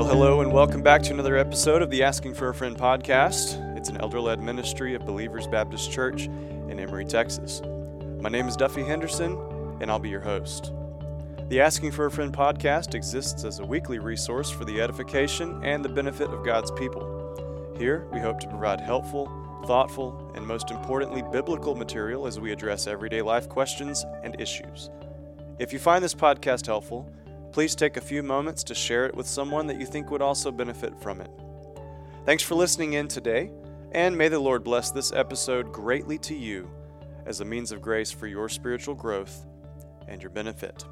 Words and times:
Well, 0.00 0.08
hello, 0.08 0.40
and 0.40 0.50
welcome 0.50 0.80
back 0.80 1.02
to 1.02 1.12
another 1.12 1.36
episode 1.36 1.82
of 1.82 1.90
the 1.90 2.02
Asking 2.02 2.32
for 2.32 2.48
a 2.48 2.54
Friend 2.54 2.74
podcast. 2.74 3.76
It's 3.76 3.90
an 3.90 3.98
elder 3.98 4.18
led 4.18 4.40
ministry 4.42 4.94
of 4.94 5.04
Believers 5.04 5.46
Baptist 5.46 5.92
Church 5.92 6.24
in 6.24 6.80
Emory, 6.80 7.04
Texas. 7.04 7.60
My 8.18 8.30
name 8.30 8.48
is 8.48 8.56
Duffey 8.56 8.86
Henderson, 8.86 9.36
and 9.78 9.90
I'll 9.90 9.98
be 9.98 10.08
your 10.08 10.22
host. 10.22 10.72
The 11.50 11.60
Asking 11.60 11.92
for 11.92 12.06
a 12.06 12.10
Friend 12.10 12.32
podcast 12.32 12.94
exists 12.94 13.44
as 13.44 13.58
a 13.58 13.66
weekly 13.66 13.98
resource 13.98 14.50
for 14.50 14.64
the 14.64 14.80
edification 14.80 15.62
and 15.62 15.84
the 15.84 15.90
benefit 15.90 16.30
of 16.30 16.46
God's 16.46 16.70
people. 16.70 17.74
Here, 17.76 18.08
we 18.10 18.20
hope 18.20 18.40
to 18.40 18.48
provide 18.48 18.80
helpful, 18.80 19.30
thoughtful, 19.66 20.32
and 20.34 20.46
most 20.46 20.70
importantly, 20.70 21.22
biblical 21.30 21.74
material 21.74 22.26
as 22.26 22.40
we 22.40 22.52
address 22.52 22.86
everyday 22.86 23.20
life 23.20 23.50
questions 23.50 24.06
and 24.22 24.40
issues. 24.40 24.88
If 25.58 25.74
you 25.74 25.78
find 25.78 26.02
this 26.02 26.14
podcast 26.14 26.64
helpful, 26.64 27.06
please 27.52 27.74
take 27.74 27.96
a 27.96 28.00
few 28.00 28.22
moments 28.22 28.62
to 28.64 28.74
share 28.74 29.06
it 29.06 29.14
with 29.14 29.26
someone 29.26 29.66
that 29.66 29.80
you 29.80 29.86
think 29.86 30.10
would 30.10 30.22
also 30.22 30.50
benefit 30.50 30.96
from 31.00 31.20
it. 31.20 31.30
Thanks 32.24 32.42
for 32.42 32.54
listening 32.54 32.92
in 32.92 33.08
today, 33.08 33.50
and 33.92 34.16
may 34.16 34.28
the 34.28 34.38
Lord 34.38 34.62
bless 34.62 34.90
this 34.90 35.12
episode 35.12 35.72
greatly 35.72 36.18
to 36.18 36.34
you 36.34 36.70
as 37.26 37.40
a 37.40 37.44
means 37.44 37.72
of 37.72 37.82
grace 37.82 38.10
for 38.10 38.26
your 38.26 38.48
spiritual 38.48 38.94
growth 38.94 39.46
and 40.06 40.22
your 40.22 40.30
benefit. 40.30 40.84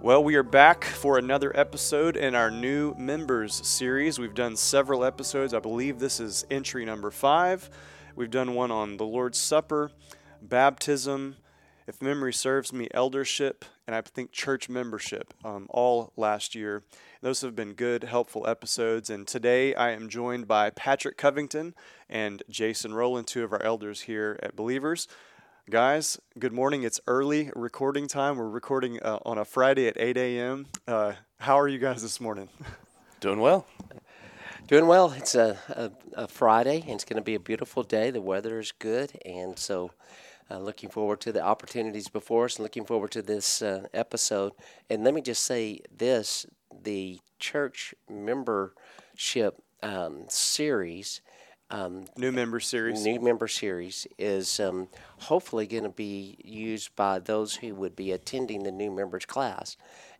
Well, 0.00 0.22
we 0.22 0.36
are 0.36 0.42
back 0.42 0.84
for 0.84 1.18
another 1.18 1.56
episode 1.58 2.16
in 2.16 2.34
our 2.34 2.50
new 2.50 2.94
members 2.96 3.54
series. 3.66 4.18
We've 4.18 4.34
done 4.34 4.54
several 4.56 5.04
episodes. 5.04 5.54
I 5.54 5.58
believe 5.58 5.98
this 5.98 6.20
is 6.20 6.46
entry 6.50 6.84
number 6.84 7.10
five. 7.10 7.68
We've 8.14 8.30
done 8.30 8.54
one 8.54 8.70
on 8.70 8.98
the 8.98 9.06
Lord's 9.06 9.38
Supper, 9.38 9.90
baptism, 10.40 11.36
if 11.86 12.02
memory 12.02 12.32
serves 12.32 12.72
me, 12.72 12.88
eldership, 12.92 13.64
and 13.86 13.94
I 13.94 14.00
think 14.00 14.32
church 14.32 14.68
membership 14.68 15.32
um, 15.44 15.66
all 15.70 16.12
last 16.16 16.54
year. 16.54 16.82
Those 17.22 17.40
have 17.42 17.54
been 17.54 17.74
good, 17.74 18.04
helpful 18.04 18.46
episodes. 18.46 19.08
And 19.08 19.26
today 19.26 19.74
I 19.74 19.90
am 19.90 20.08
joined 20.08 20.48
by 20.48 20.70
Patrick 20.70 21.16
Covington 21.16 21.74
and 22.08 22.42
Jason 22.50 22.92
Rowland, 22.92 23.28
two 23.28 23.44
of 23.44 23.52
our 23.52 23.62
elders 23.62 24.02
here 24.02 24.38
at 24.42 24.56
Believers. 24.56 25.06
Guys, 25.70 26.18
good 26.38 26.52
morning. 26.52 26.82
It's 26.82 27.00
early 27.06 27.50
recording 27.54 28.08
time. 28.08 28.36
We're 28.36 28.48
recording 28.48 29.00
uh, 29.02 29.18
on 29.24 29.38
a 29.38 29.44
Friday 29.44 29.86
at 29.88 29.96
8 29.98 30.16
a.m. 30.16 30.66
Uh, 30.86 31.12
how 31.38 31.58
are 31.58 31.68
you 31.68 31.78
guys 31.78 32.02
this 32.02 32.20
morning? 32.20 32.48
Doing 33.20 33.40
well. 33.40 33.66
Doing 34.66 34.86
well. 34.88 35.12
It's 35.12 35.36
a, 35.36 35.58
a, 35.68 36.22
a 36.24 36.28
Friday, 36.28 36.82
and 36.82 36.92
it's 36.92 37.04
going 37.04 37.16
to 37.16 37.22
be 37.22 37.36
a 37.36 37.40
beautiful 37.40 37.84
day. 37.84 38.10
The 38.10 38.20
weather 38.20 38.58
is 38.58 38.72
good, 38.72 39.12
and 39.24 39.58
so 39.58 39.92
uh, 40.50 40.58
looking 40.58 40.90
forward 40.90 41.20
to 41.20 41.32
the 41.32 41.42
opportunities 41.42 42.08
before 42.08 42.44
us 42.44 42.56
and 42.56 42.62
looking 42.62 42.84
forward 42.84 43.10
to 43.12 43.22
this 43.22 43.62
uh, 43.62 43.86
episode. 43.92 44.52
And 44.88 45.04
let 45.04 45.14
me 45.14 45.20
just 45.20 45.44
say 45.44 45.80
this 45.96 46.46
the 46.82 47.18
church 47.38 47.94
membership 48.08 49.62
um, 49.82 50.24
series. 50.28 51.20
Um, 51.68 52.04
new 52.16 52.30
member 52.30 52.60
series. 52.60 53.04
New 53.04 53.20
member 53.20 53.48
series 53.48 54.06
is 54.18 54.60
um, 54.60 54.88
hopefully 55.18 55.66
going 55.66 55.82
to 55.82 55.88
be 55.88 56.38
used 56.44 56.94
by 56.94 57.18
those 57.18 57.56
who 57.56 57.74
would 57.74 57.96
be 57.96 58.12
attending 58.12 58.62
the 58.62 58.70
new 58.70 58.90
members 58.90 59.24
class. 59.24 59.76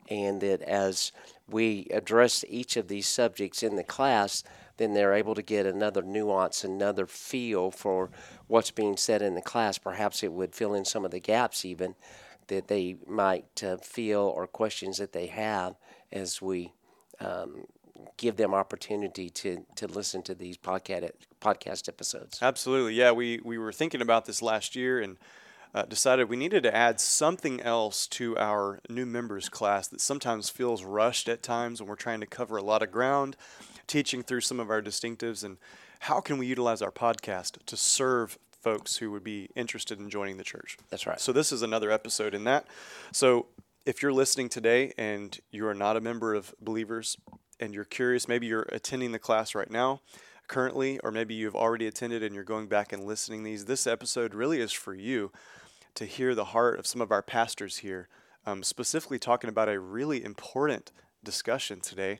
And 0.08 0.40
that 0.40 0.62
as 0.62 1.12
we 1.48 1.88
address 1.92 2.44
each 2.48 2.76
of 2.76 2.88
these 2.88 3.06
subjects 3.06 3.62
in 3.62 3.76
the 3.76 3.84
class, 3.84 4.42
then 4.76 4.94
they're 4.94 5.14
able 5.14 5.34
to 5.34 5.42
get 5.42 5.66
another 5.66 6.02
nuance, 6.02 6.64
another 6.64 7.06
feel 7.06 7.70
for 7.70 8.10
what's 8.46 8.70
being 8.70 8.96
said 8.96 9.22
in 9.22 9.34
the 9.34 9.42
class. 9.42 9.78
Perhaps 9.78 10.22
it 10.22 10.32
would 10.32 10.54
fill 10.54 10.74
in 10.74 10.84
some 10.84 11.04
of 11.04 11.10
the 11.10 11.20
gaps, 11.20 11.64
even 11.64 11.94
that 12.48 12.68
they 12.68 12.96
might 13.06 13.62
uh, 13.64 13.76
feel 13.78 14.20
or 14.20 14.46
questions 14.46 14.98
that 14.98 15.12
they 15.12 15.26
have 15.26 15.74
as 16.12 16.40
we 16.40 16.72
um, 17.20 17.64
give 18.16 18.36
them 18.36 18.54
opportunity 18.54 19.30
to 19.30 19.64
to 19.74 19.86
listen 19.86 20.22
to 20.22 20.34
these 20.34 20.56
podcast 20.56 21.10
podcast 21.40 21.88
episodes. 21.88 22.38
Absolutely, 22.42 22.94
yeah. 22.94 23.12
We 23.12 23.40
we 23.44 23.58
were 23.58 23.72
thinking 23.72 24.02
about 24.02 24.26
this 24.26 24.42
last 24.42 24.76
year 24.76 25.00
and. 25.00 25.16
Uh, 25.74 25.82
decided 25.82 26.30
we 26.30 26.36
needed 26.36 26.62
to 26.62 26.74
add 26.74 26.98
something 26.98 27.60
else 27.60 28.06
to 28.06 28.38
our 28.38 28.80
new 28.88 29.04
members 29.04 29.50
class 29.50 29.86
that 29.88 30.00
sometimes 30.00 30.48
feels 30.48 30.82
rushed 30.84 31.28
at 31.28 31.42
times 31.42 31.82
when 31.82 31.88
we're 31.88 31.96
trying 31.96 32.20
to 32.20 32.26
cover 32.26 32.56
a 32.56 32.62
lot 32.62 32.82
of 32.82 32.90
ground 32.90 33.36
teaching 33.86 34.22
through 34.22 34.40
some 34.40 34.60
of 34.60 34.70
our 34.70 34.82
distinctives 34.82 35.44
and 35.44 35.58
how 36.00 36.20
can 36.20 36.38
we 36.38 36.46
utilize 36.46 36.82
our 36.82 36.90
podcast 36.90 37.64
to 37.66 37.76
serve 37.76 38.38
folks 38.66 38.96
who 38.96 39.10
would 39.12 39.22
be 39.22 39.48
interested 39.54 40.00
in 40.00 40.10
joining 40.10 40.38
the 40.38 40.44
church. 40.44 40.76
That's 40.90 41.06
right. 41.06 41.20
So 41.20 41.32
this 41.32 41.52
is 41.52 41.62
another 41.62 41.90
episode 41.90 42.34
in 42.34 42.44
that. 42.44 42.66
So 43.12 43.46
if 43.84 44.02
you're 44.02 44.12
listening 44.12 44.48
today 44.48 44.92
and 44.98 45.38
you 45.52 45.68
are 45.68 45.74
not 45.74 45.96
a 45.96 46.00
member 46.00 46.34
of 46.34 46.52
believers 46.60 47.16
and 47.60 47.72
you're 47.72 47.84
curious, 47.84 48.26
maybe 48.26 48.48
you're 48.48 48.66
attending 48.72 49.12
the 49.12 49.20
class 49.20 49.54
right 49.54 49.70
now 49.70 50.00
currently, 50.48 50.98
or 51.00 51.12
maybe 51.12 51.34
you've 51.34 51.54
already 51.54 51.86
attended 51.86 52.24
and 52.24 52.34
you're 52.34 52.42
going 52.42 52.66
back 52.66 52.92
and 52.92 53.04
listening 53.04 53.44
these, 53.44 53.66
this 53.66 53.86
episode 53.86 54.34
really 54.34 54.60
is 54.60 54.72
for 54.72 54.94
you 54.94 55.30
to 55.94 56.04
hear 56.04 56.34
the 56.34 56.46
heart 56.46 56.78
of 56.78 56.86
some 56.86 57.00
of 57.00 57.12
our 57.12 57.22
pastors 57.22 57.78
here, 57.78 58.08
um, 58.44 58.62
specifically 58.62 59.18
talking 59.18 59.48
about 59.48 59.68
a 59.68 59.78
really 59.78 60.24
important 60.24 60.90
discussion 61.22 61.80
today 61.80 62.18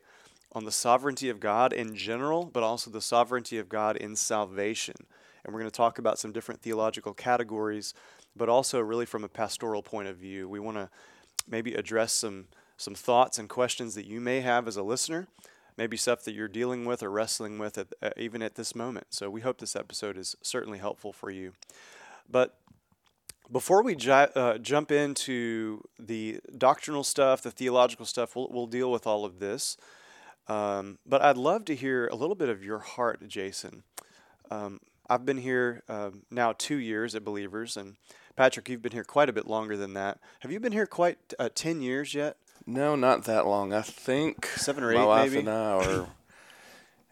on 0.53 0.65
the 0.65 0.71
sovereignty 0.71 1.29
of 1.29 1.39
God 1.39 1.73
in 1.73 1.95
general, 1.95 2.45
but 2.45 2.63
also 2.63 2.89
the 2.89 3.01
sovereignty 3.01 3.57
of 3.57 3.69
God 3.69 3.97
in 3.97 4.15
salvation. 4.15 4.95
And 5.43 5.53
we're 5.53 5.59
going 5.59 5.71
to 5.71 5.77
talk 5.77 5.99
about 5.99 6.19
some 6.19 6.31
different 6.31 6.61
theological 6.61 7.13
categories, 7.13 7.93
but 8.35 8.49
also 8.49 8.79
really 8.79 9.05
from 9.05 9.23
a 9.23 9.29
pastoral 9.29 9.81
point 9.81 10.07
of 10.07 10.17
view. 10.17 10.47
We 10.49 10.59
want 10.59 10.77
to 10.77 10.89
maybe 11.47 11.73
address 11.73 12.13
some 12.13 12.45
some 12.77 12.93
thoughts 12.93 13.39
and 13.39 13.49
questions 13.49 13.95
that 13.95 14.05
you 14.05 14.21
may 14.21 14.41
have 14.41 14.67
as 14.67 14.77
a 14.77 14.83
listener, 14.83 15.27
maybe 15.77 15.97
stuff 15.97 16.23
that 16.23 16.33
you're 16.33 16.47
dealing 16.47 16.85
with 16.85 17.01
or 17.01 17.09
wrestling 17.09 17.57
with 17.57 17.77
at, 17.77 17.87
uh, 18.03 18.11
even 18.17 18.41
at 18.43 18.53
this 18.53 18.75
moment. 18.75 19.07
So 19.09 19.29
we 19.31 19.41
hope 19.41 19.57
this 19.57 19.75
episode 19.75 20.15
is 20.15 20.35
certainly 20.43 20.77
helpful 20.77 21.11
for 21.11 21.31
you. 21.31 21.53
But 22.29 22.59
before 23.51 23.81
we 23.81 23.95
ju- 23.95 24.11
uh, 24.11 24.59
jump 24.59 24.91
into 24.91 25.81
the 25.97 26.39
doctrinal 26.55 27.03
stuff, 27.03 27.41
the 27.41 27.51
theological 27.51 28.05
stuff, 28.05 28.35
we'll, 28.35 28.49
we'll 28.51 28.67
deal 28.67 28.91
with 28.91 29.07
all 29.07 29.25
of 29.25 29.39
this. 29.39 29.75
Um, 30.47 30.97
but 31.05 31.21
I'd 31.21 31.37
love 31.37 31.65
to 31.65 31.75
hear 31.75 32.07
a 32.07 32.15
little 32.15 32.35
bit 32.35 32.49
of 32.49 32.63
your 32.63 32.79
heart, 32.79 33.27
Jason. 33.27 33.83
Um, 34.49 34.79
I've 35.09 35.25
been 35.25 35.37
here 35.37 35.83
uh, 35.89 36.11
now 36.31 36.53
two 36.57 36.77
years 36.77 37.15
at 37.15 37.23
Believers, 37.23 37.77
and 37.77 37.95
Patrick, 38.35 38.69
you've 38.69 38.81
been 38.81 38.91
here 38.91 39.03
quite 39.03 39.29
a 39.29 39.33
bit 39.33 39.47
longer 39.47 39.75
than 39.75 39.93
that. 39.93 40.19
Have 40.41 40.51
you 40.51 40.59
been 40.59 40.71
here 40.71 40.85
quite 40.85 41.17
uh, 41.39 41.49
10 41.53 41.81
years 41.81 42.13
yet? 42.13 42.37
No, 42.65 42.95
not 42.95 43.23
that 43.25 43.45
long. 43.47 43.73
I 43.73 43.81
think 43.81 44.45
seven 44.45 44.83
or 44.83 44.91
eight, 44.91 44.97
my 44.97 45.05
wife 45.05 45.31
maybe? 45.31 45.39
and 45.39 45.49
I 45.49 45.71
are 45.71 46.07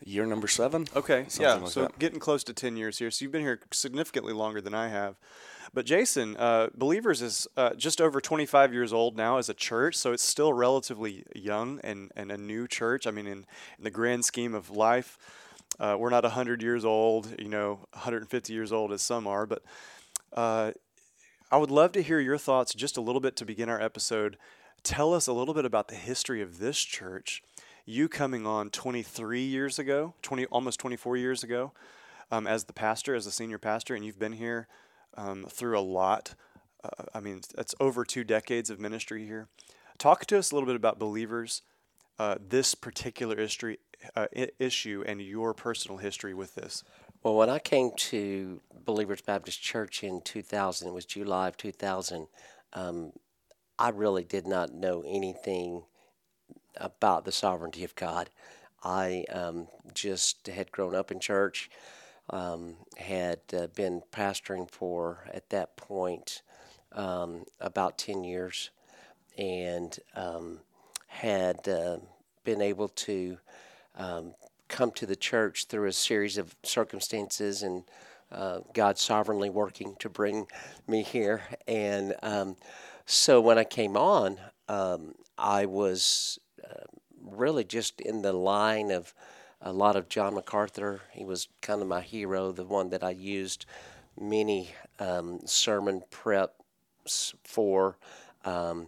year 0.05 0.25
number 0.25 0.47
seven. 0.47 0.87
Okay, 0.95 1.25
yeah, 1.39 1.55
like 1.55 1.71
so 1.71 1.81
that. 1.81 1.99
getting 1.99 2.19
close 2.19 2.43
to 2.45 2.53
10 2.53 2.77
years 2.77 2.99
here. 2.99 3.11
So 3.11 3.25
you've 3.25 3.31
been 3.31 3.41
here 3.41 3.59
significantly 3.73 4.31
longer 4.31 4.61
than 4.61 4.73
I 4.73 4.87
have. 4.87 5.15
But 5.73 5.85
Jason, 5.85 6.37
uh, 6.37 6.69
Believers 6.73 7.21
is 7.21 7.47
uh, 7.57 7.73
just 7.73 7.99
over 7.99 8.21
25 8.21 8.71
years 8.71 8.93
old 8.93 9.17
now 9.17 9.37
as 9.37 9.49
a 9.49 9.53
church, 9.53 9.95
so 9.95 10.13
it's 10.13 10.23
still 10.23 10.53
relatively 10.53 11.25
young 11.35 11.81
and, 11.83 12.11
and 12.15 12.31
a 12.31 12.37
new 12.37 12.67
church. 12.67 13.05
I 13.07 13.11
mean, 13.11 13.27
in, 13.27 13.45
in 13.77 13.83
the 13.83 13.89
grand 13.89 14.23
scheme 14.23 14.53
of 14.53 14.69
life, 14.69 15.17
uh, 15.79 15.97
we're 15.99 16.11
not 16.11 16.23
100 16.23 16.61
years 16.61 16.85
old, 16.85 17.35
you 17.39 17.49
know, 17.49 17.79
150 17.91 18.53
years 18.53 18.71
old 18.71 18.93
as 18.93 19.01
some 19.01 19.27
are, 19.27 19.45
but 19.45 19.63
uh, 20.31 20.71
I 21.51 21.57
would 21.57 21.71
love 21.71 21.91
to 21.93 22.01
hear 22.01 22.19
your 22.19 22.37
thoughts 22.37 22.73
just 22.73 22.95
a 22.95 23.01
little 23.01 23.21
bit 23.21 23.35
to 23.37 23.45
begin 23.45 23.67
our 23.67 23.81
episode. 23.81 24.37
Tell 24.83 25.13
us 25.13 25.27
a 25.27 25.33
little 25.33 25.53
bit 25.53 25.65
about 25.65 25.87
the 25.87 25.95
history 25.95 26.41
of 26.41 26.59
this 26.59 26.79
church. 26.79 27.43
You 27.87 28.09
coming 28.09 28.47
on 28.47 28.71
23 28.71 29.43
years 29.43 29.77
ago, 29.77 30.15
20 30.23 30.45
almost 30.47 30.79
24 30.79 31.17
years 31.17 31.43
ago, 31.43 31.71
um, 32.31 32.47
as 32.47 32.63
the 32.63 32.73
pastor, 32.73 33.13
as 33.13 33.27
a 33.27 33.31
senior 33.31 33.59
pastor, 33.59 33.93
and 33.93 34.03
you've 34.03 34.17
been 34.17 34.33
here 34.33 34.67
um, 35.15 35.45
through 35.47 35.77
a 35.77 35.81
lot. 35.81 36.33
Uh, 36.83 37.03
I 37.13 37.19
mean, 37.19 37.41
that's 37.55 37.75
over 37.79 38.03
two 38.03 38.23
decades 38.23 38.71
of 38.71 38.79
ministry 38.79 39.27
here. 39.27 39.49
Talk 39.99 40.25
to 40.25 40.37
us 40.39 40.51
a 40.51 40.55
little 40.55 40.65
bit 40.65 40.75
about 40.75 40.97
believers, 40.97 41.61
uh, 42.17 42.37
this 42.39 42.73
particular 42.73 43.37
history, 43.37 43.77
uh, 44.15 44.25
issue, 44.57 45.03
and 45.05 45.21
your 45.21 45.53
personal 45.53 45.99
history 45.99 46.33
with 46.33 46.55
this. 46.55 46.83
Well, 47.21 47.35
when 47.35 47.51
I 47.51 47.59
came 47.59 47.91
to 47.97 48.61
Believers 48.83 49.21
Baptist 49.21 49.61
Church 49.61 50.03
in 50.03 50.21
2000, 50.21 50.87
it 50.87 50.91
was 50.91 51.05
July 51.05 51.49
of 51.49 51.57
2000, 51.57 52.25
um, 52.73 53.11
I 53.77 53.89
really 53.89 54.23
did 54.23 54.47
not 54.47 54.73
know 54.73 55.03
anything 55.05 55.83
about 56.77 57.25
the 57.25 57.31
sovereignty 57.31 57.83
of 57.83 57.95
God. 57.95 58.29
I 58.83 59.25
um, 59.31 59.67
just 59.93 60.47
had 60.47 60.71
grown 60.71 60.95
up 60.95 61.11
in 61.11 61.19
church, 61.19 61.69
um, 62.29 62.75
had 62.97 63.39
uh, 63.51 63.67
been 63.67 64.03
pastoring 64.11 64.69
for, 64.69 65.25
at 65.33 65.49
that 65.49 65.75
point, 65.75 66.43
um, 66.91 67.45
about 67.59 67.97
10 67.97 68.23
years, 68.23 68.69
and 69.37 69.97
um, 70.15 70.59
had 71.07 71.67
uh, 71.67 71.97
been 72.43 72.61
able 72.61 72.89
to 72.89 73.37
um, 73.95 74.35
come 74.67 74.91
to 74.91 75.05
the 75.05 75.15
church 75.15 75.65
through 75.65 75.87
a 75.87 75.93
series 75.93 76.37
of 76.37 76.55
circumstances 76.63 77.63
and 77.63 77.83
uh, 78.31 78.59
God 78.73 78.97
sovereignly 78.97 79.49
working 79.49 79.95
to 79.99 80.09
bring 80.09 80.47
me 80.87 81.03
here. 81.03 81.41
And 81.67 82.15
um, 82.21 82.55
so 83.05 83.39
when 83.41 83.57
I 83.57 83.63
came 83.63 83.95
on, 83.95 84.37
I 85.37 85.65
was 85.65 86.39
really 87.35 87.63
just 87.63 88.01
in 88.01 88.21
the 88.21 88.33
line 88.33 88.91
of 88.91 89.13
a 89.61 89.71
lot 89.71 89.95
of 89.95 90.09
John 90.09 90.35
MacArthur. 90.35 91.01
He 91.11 91.25
was 91.25 91.47
kind 91.61 91.81
of 91.81 91.87
my 91.87 92.01
hero, 92.01 92.51
the 92.51 92.65
one 92.65 92.89
that 92.89 93.03
I 93.03 93.11
used 93.11 93.65
many 94.19 94.71
um, 94.99 95.41
sermon 95.45 96.03
preps 96.11 97.33
for. 97.43 97.97
Um, 98.43 98.87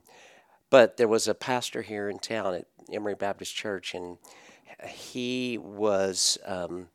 but 0.70 0.98
there 0.98 1.08
was 1.08 1.28
a 1.28 1.34
pastor 1.34 1.82
here 1.82 2.10
in 2.10 2.20
town 2.20 2.54
at 2.54 2.68
Emory 2.92 3.16
Baptist 3.16 3.56
Church, 3.56 3.94
and 3.94 4.18
he 4.88 5.58
was 5.58 6.38
um, 6.46 6.90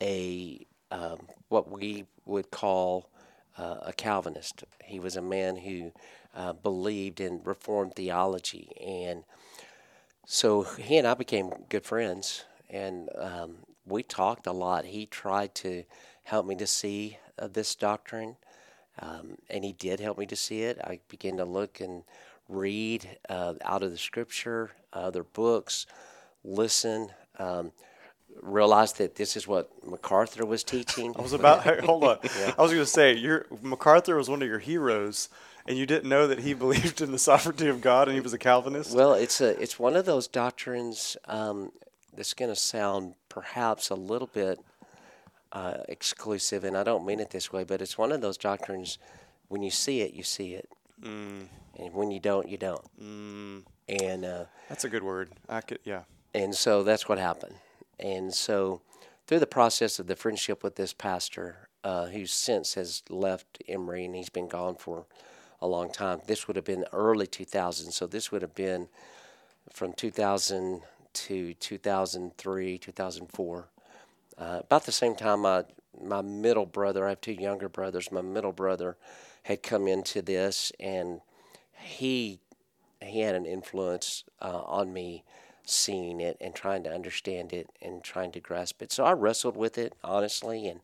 a 0.00 0.66
um, 0.90 1.28
what 1.48 1.70
we 1.70 2.06
would 2.24 2.50
call 2.50 3.08
uh, 3.56 3.78
a 3.82 3.92
Calvinist. 3.92 4.64
He 4.84 4.98
was 5.00 5.16
a 5.16 5.22
man 5.22 5.56
who 5.56 5.92
uh, 6.34 6.52
believed 6.52 7.20
in 7.20 7.40
Reformed 7.44 7.94
theology, 7.94 8.70
and 8.84 9.24
so 10.30 10.62
he 10.62 10.98
and 10.98 11.06
I 11.06 11.14
became 11.14 11.50
good 11.70 11.86
friends, 11.86 12.44
and 12.68 13.08
um, 13.18 13.56
we 13.86 14.02
talked 14.02 14.46
a 14.46 14.52
lot. 14.52 14.84
He 14.84 15.06
tried 15.06 15.54
to 15.56 15.84
help 16.24 16.44
me 16.44 16.54
to 16.56 16.66
see 16.66 17.16
uh, 17.38 17.48
this 17.48 17.74
doctrine, 17.74 18.36
um, 18.98 19.38
and 19.48 19.64
he 19.64 19.72
did 19.72 20.00
help 20.00 20.18
me 20.18 20.26
to 20.26 20.36
see 20.36 20.64
it. 20.64 20.78
I 20.84 21.00
began 21.08 21.38
to 21.38 21.46
look 21.46 21.80
and 21.80 22.02
read 22.46 23.08
uh, 23.30 23.54
out 23.64 23.82
of 23.82 23.90
the 23.90 23.96
Scripture, 23.96 24.72
other 24.92 25.22
books, 25.22 25.86
listen. 26.44 27.08
Um, 27.38 27.72
realize 28.42 28.92
that 28.92 29.14
this 29.14 29.34
is 29.34 29.48
what 29.48 29.70
MacArthur 29.82 30.44
was 30.44 30.62
teaching. 30.62 31.14
I 31.18 31.22
was 31.22 31.32
about 31.32 31.64
hold 31.84 32.04
on. 32.04 32.18
I 32.58 32.60
was 32.60 32.70
going 32.70 32.84
to 32.84 32.86
say 32.86 33.14
your 33.14 33.46
MacArthur 33.62 34.14
was 34.16 34.28
one 34.28 34.42
of 34.42 34.48
your 34.48 34.58
heroes, 34.58 35.30
and 35.68 35.78
you 35.78 35.86
didn't 35.86 36.08
know 36.08 36.26
that 36.26 36.40
he 36.40 36.54
believed 36.64 37.00
in 37.00 37.12
the 37.12 37.18
sovereignty 37.18 37.68
of 37.68 37.80
God 37.80 38.08
and 38.08 38.14
he 38.16 38.20
was 38.20 38.32
a 38.32 38.38
Calvinist. 38.38 38.94
Well, 38.96 39.14
it's 39.14 39.40
a 39.40 39.50
it's 39.62 39.78
one 39.78 39.94
of 39.94 40.04
those 40.06 40.26
doctrines 40.26 41.16
um, 41.26 41.70
that's 42.16 42.34
going 42.34 42.50
to 42.50 42.56
sound 42.56 43.14
perhaps 43.28 43.90
a 43.90 43.94
little 43.94 44.28
bit 44.32 44.58
uh, 45.52 45.78
exclusive, 45.88 46.64
and 46.64 46.76
I 46.76 46.82
don't 46.82 47.06
mean 47.06 47.20
it 47.20 47.30
this 47.30 47.52
way, 47.52 47.64
but 47.64 47.80
it's 47.80 47.96
one 47.96 48.12
of 48.12 48.20
those 48.20 48.36
doctrines. 48.36 48.98
When 49.48 49.62
you 49.62 49.70
see 49.70 50.00
it, 50.02 50.12
you 50.14 50.22
see 50.22 50.54
it, 50.54 50.68
Mm, 51.02 51.46
and 51.78 51.94
when 51.94 52.10
you 52.10 52.18
don't, 52.20 52.48
you 52.48 52.58
don't. 52.58 52.84
mm, 53.00 53.62
And 53.88 54.24
uh, 54.24 54.44
that's 54.68 54.84
a 54.84 54.88
good 54.88 55.02
word. 55.04 55.30
I 55.48 55.60
could, 55.62 55.78
yeah. 55.84 56.02
and 56.34 56.54
so 56.54 56.82
that's 56.82 57.08
what 57.08 57.18
happened. 57.18 57.54
And 58.00 58.34
so, 58.34 58.82
through 59.26 59.38
the 59.38 59.46
process 59.46 59.98
of 59.98 60.06
the 60.06 60.16
friendship 60.16 60.62
with 60.62 60.74
this 60.76 60.92
pastor, 60.92 61.68
uh, 61.84 62.06
who 62.06 62.26
since 62.26 62.74
has 62.74 63.02
left 63.08 63.62
Emory 63.68 64.04
and 64.04 64.14
he's 64.16 64.28
been 64.28 64.48
gone 64.48 64.74
for 64.74 65.06
a 65.60 65.66
long 65.66 65.90
time, 65.90 66.20
this 66.26 66.46
would 66.46 66.56
have 66.56 66.64
been 66.64 66.84
early 66.92 67.26
2000. 67.26 67.92
So, 67.92 68.06
this 68.06 68.30
would 68.30 68.42
have 68.42 68.54
been 68.54 68.88
from 69.72 69.92
2000 69.92 70.82
to 71.14 71.54
2003, 71.54 72.78
2004. 72.78 73.68
Uh, 74.38 74.60
about 74.60 74.86
the 74.86 74.92
same 74.92 75.16
time, 75.16 75.40
my, 75.40 75.64
my 76.00 76.22
middle 76.22 76.66
brother, 76.66 77.06
I 77.06 77.10
have 77.10 77.20
two 77.20 77.32
younger 77.32 77.68
brothers, 77.68 78.12
my 78.12 78.20
middle 78.20 78.52
brother 78.52 78.96
had 79.42 79.62
come 79.62 79.88
into 79.88 80.20
this 80.20 80.72
and 80.78 81.20
he 81.72 82.38
he 83.00 83.20
had 83.20 83.34
an 83.34 83.46
influence 83.46 84.24
uh, 84.42 84.60
on 84.66 84.92
me 84.92 85.24
seeing 85.64 86.20
it 86.20 86.36
and 86.40 86.54
trying 86.54 86.82
to 86.82 86.92
understand 86.92 87.52
it 87.52 87.70
and 87.80 88.02
trying 88.02 88.32
to 88.32 88.40
grasp 88.40 88.82
it. 88.82 88.90
So 88.90 89.04
I 89.04 89.12
wrestled 89.12 89.56
with 89.56 89.78
it 89.78 89.94
honestly 90.02 90.66
and 90.68 90.80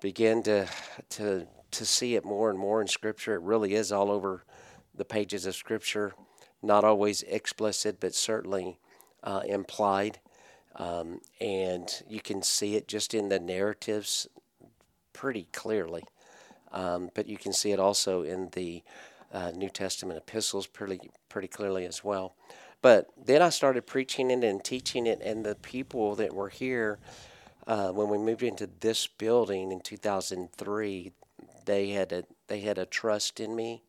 began 0.00 0.42
to 0.44 0.66
to 1.10 1.46
to 1.72 1.84
see 1.84 2.14
it 2.14 2.24
more 2.24 2.50
and 2.50 2.58
more 2.58 2.80
in 2.80 2.88
Scripture. 2.88 3.34
It 3.34 3.42
really 3.42 3.74
is 3.74 3.92
all 3.92 4.10
over 4.10 4.44
the 4.94 5.04
pages 5.04 5.46
of 5.46 5.54
Scripture, 5.54 6.12
not 6.62 6.84
always 6.84 7.22
explicit, 7.22 7.98
but 8.00 8.14
certainly 8.14 8.78
uh, 9.22 9.42
implied. 9.46 10.18
Um, 10.76 11.20
and 11.40 11.88
you 12.08 12.20
can 12.20 12.42
see 12.42 12.76
it 12.76 12.88
just 12.88 13.14
in 13.14 13.28
the 13.28 13.38
narratives 13.38 14.28
pretty 15.12 15.48
clearly. 15.52 16.04
Um, 16.72 17.10
but 17.14 17.26
you 17.26 17.36
can 17.36 17.52
see 17.52 17.72
it 17.72 17.80
also 17.80 18.22
in 18.22 18.50
the 18.52 18.82
uh, 19.32 19.52
New 19.54 19.68
Testament 19.68 20.18
epistles 20.18 20.66
pretty 20.66 21.10
pretty 21.28 21.48
clearly 21.48 21.86
as 21.86 22.02
well. 22.04 22.34
But 22.82 23.08
then 23.22 23.42
I 23.42 23.50
started 23.50 23.86
preaching 23.86 24.30
it 24.30 24.42
and 24.42 24.62
teaching 24.64 25.06
it, 25.06 25.20
and 25.22 25.44
the 25.44 25.54
people 25.56 26.14
that 26.16 26.34
were 26.34 26.48
here 26.48 26.98
uh, 27.66 27.90
when 27.90 28.08
we 28.08 28.18
moved 28.18 28.42
into 28.42 28.68
this 28.80 29.06
building 29.06 29.70
in 29.70 29.80
2003, 29.80 31.12
they 31.70 31.90
had 31.90 32.12
a 32.12 32.24
they 32.48 32.60
had 32.60 32.78
a 32.78 32.84
trust 32.84 33.38
in 33.38 33.54
me, 33.54 33.82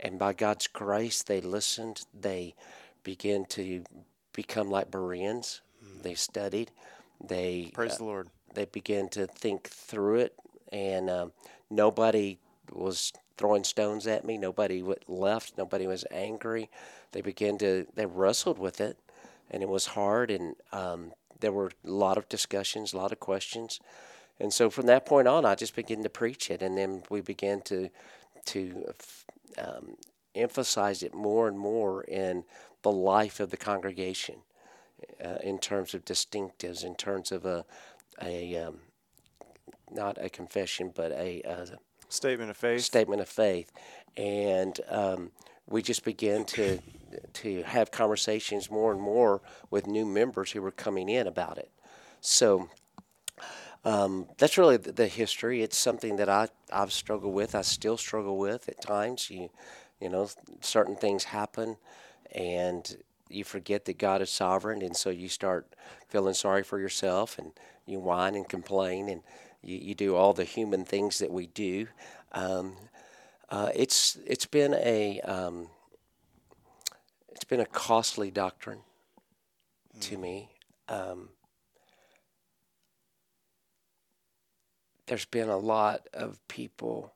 and 0.00 0.18
by 0.18 0.32
God's 0.32 0.66
grace, 0.66 1.22
they 1.22 1.40
listened. 1.40 2.04
They 2.12 2.54
began 3.04 3.44
to 3.50 3.84
become 4.32 4.68
like 4.70 4.90
Bereans. 4.90 5.60
They 6.02 6.14
studied. 6.14 6.72
They 7.24 7.70
Praise 7.72 7.98
the 7.98 8.04
Lord. 8.04 8.28
they 8.54 8.64
began 8.64 9.08
to 9.10 9.28
think 9.28 9.68
through 9.68 10.16
it, 10.16 10.34
and 10.72 11.08
um, 11.08 11.32
nobody 11.70 12.38
was 12.72 13.12
throwing 13.36 13.62
stones 13.62 14.08
at 14.08 14.24
me. 14.24 14.36
Nobody 14.36 14.82
left. 15.06 15.56
Nobody 15.56 15.86
was 15.86 16.04
angry. 16.10 16.70
They 17.12 17.20
began 17.20 17.56
to 17.58 17.86
they 17.94 18.06
wrestled 18.06 18.58
with 18.58 18.80
it, 18.80 18.98
and 19.48 19.62
it 19.62 19.68
was 19.68 19.86
hard, 19.86 20.32
and 20.32 20.56
um, 20.72 21.12
there 21.38 21.52
were 21.52 21.70
a 21.86 21.90
lot 21.90 22.18
of 22.18 22.28
discussions, 22.28 22.92
a 22.92 22.96
lot 22.96 23.12
of 23.12 23.20
questions, 23.20 23.78
and 24.42 24.52
so 24.52 24.68
from 24.70 24.86
that 24.86 25.06
point 25.06 25.28
on, 25.28 25.44
I 25.44 25.54
just 25.54 25.76
began 25.76 26.02
to 26.02 26.10
preach 26.10 26.50
it, 26.50 26.62
and 26.62 26.76
then 26.76 27.02
we 27.08 27.20
began 27.20 27.60
to 27.62 27.88
to 28.46 28.92
um, 29.56 29.96
emphasize 30.34 31.02
it 31.04 31.14
more 31.14 31.46
and 31.46 31.56
more 31.58 32.02
in 32.02 32.44
the 32.82 32.90
life 32.90 33.38
of 33.38 33.50
the 33.50 33.56
congregation, 33.56 34.38
uh, 35.24 35.38
in 35.44 35.58
terms 35.58 35.94
of 35.94 36.04
distinctives, 36.04 36.84
in 36.84 36.96
terms 36.96 37.30
of 37.30 37.46
a 37.46 37.64
a 38.20 38.56
um, 38.56 38.80
not 39.92 40.18
a 40.20 40.28
confession, 40.28 40.92
but 40.92 41.12
a, 41.12 41.42
a 41.42 41.78
Statement 42.08 42.50
of 42.50 42.56
faith. 42.56 42.80
statement 42.82 43.20
of 43.22 43.28
faith, 43.28 43.70
and 44.16 44.80
um, 44.88 45.30
we 45.68 45.82
just 45.82 46.04
began 46.04 46.44
to 46.44 46.78
to 47.32 47.62
have 47.62 47.90
conversations 47.92 48.70
more 48.70 48.90
and 48.90 49.00
more 49.00 49.40
with 49.70 49.86
new 49.86 50.04
members 50.04 50.50
who 50.50 50.60
were 50.60 50.72
coming 50.72 51.08
in 51.08 51.26
about 51.26 51.58
it. 51.58 51.70
So 52.20 52.68
um, 53.84 54.28
that's 54.38 54.58
really 54.58 54.76
the, 54.76 54.92
the 54.92 55.08
history. 55.08 55.62
It's 55.62 55.76
something 55.76 56.16
that 56.16 56.28
I 56.28 56.48
I've 56.72 56.92
struggled 56.92 57.34
with. 57.34 57.54
I 57.54 57.62
still 57.62 57.96
struggle 57.96 58.38
with 58.38 58.68
at 58.68 58.80
times. 58.80 59.30
You 59.30 59.50
you 60.00 60.08
know 60.08 60.28
certain 60.60 60.96
things 60.96 61.24
happen, 61.24 61.76
and 62.32 62.96
you 63.28 63.44
forget 63.44 63.84
that 63.86 63.98
God 63.98 64.22
is 64.22 64.30
sovereign, 64.30 64.82
and 64.82 64.96
so 64.96 65.10
you 65.10 65.28
start 65.28 65.74
feeling 66.08 66.34
sorry 66.34 66.62
for 66.62 66.78
yourself, 66.78 67.38
and 67.38 67.52
you 67.86 67.98
whine 67.98 68.34
and 68.34 68.48
complain, 68.48 69.08
and 69.08 69.22
you, 69.62 69.78
you 69.78 69.94
do 69.94 70.14
all 70.14 70.32
the 70.32 70.44
human 70.44 70.84
things 70.84 71.18
that 71.18 71.32
we 71.32 71.46
do. 71.46 71.88
Um, 72.32 72.76
uh, 73.48 73.70
it's 73.74 74.16
it's 74.26 74.46
been 74.46 74.74
a 74.74 75.20
um, 75.22 75.68
it's 77.30 77.44
been 77.44 77.60
a 77.60 77.66
costly 77.66 78.30
doctrine 78.30 78.80
to 80.00 80.16
me. 80.16 80.50
Um, 80.88 81.30
there's 85.12 85.26
been 85.26 85.50
a 85.50 85.58
lot 85.58 86.08
of 86.14 86.40
people 86.48 87.12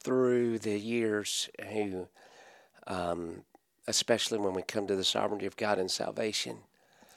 through 0.00 0.58
the 0.58 0.78
years 0.80 1.50
who, 1.70 2.08
um, 2.86 3.42
especially 3.86 4.38
when 4.38 4.54
we 4.54 4.62
come 4.62 4.86
to 4.86 4.96
the 4.96 5.04
sovereignty 5.04 5.44
of 5.44 5.58
God 5.58 5.78
and 5.78 5.90
salvation, 5.90 6.60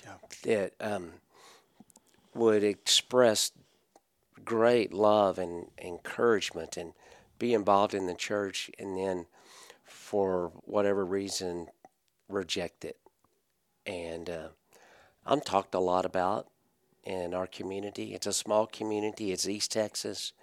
Yeah. 0.03 0.15
that 0.43 0.73
um, 0.81 1.13
would 2.35 2.61
express 2.61 3.53
great 4.43 4.91
love 4.91 5.39
and 5.39 5.67
encouragement 5.81 6.75
and 6.75 6.91
be 7.39 7.53
involved 7.53 7.93
in 7.93 8.05
the 8.05 8.15
church 8.15 8.69
and 8.77 8.97
then 8.97 9.27
for 9.85 10.51
whatever 10.65 11.05
reason 11.05 11.67
reject 12.27 12.83
it 12.83 12.97
and 13.85 14.29
uh, 14.29 14.47
i'm 15.25 15.39
talked 15.39 15.73
a 15.73 15.79
lot 15.79 16.05
about 16.05 16.47
in 17.03 17.33
our 17.33 17.47
community 17.47 18.13
it's 18.13 18.27
a 18.27 18.33
small 18.33 18.67
community 18.67 19.31
it's 19.31 19.47
east 19.47 19.71
texas 19.71 20.33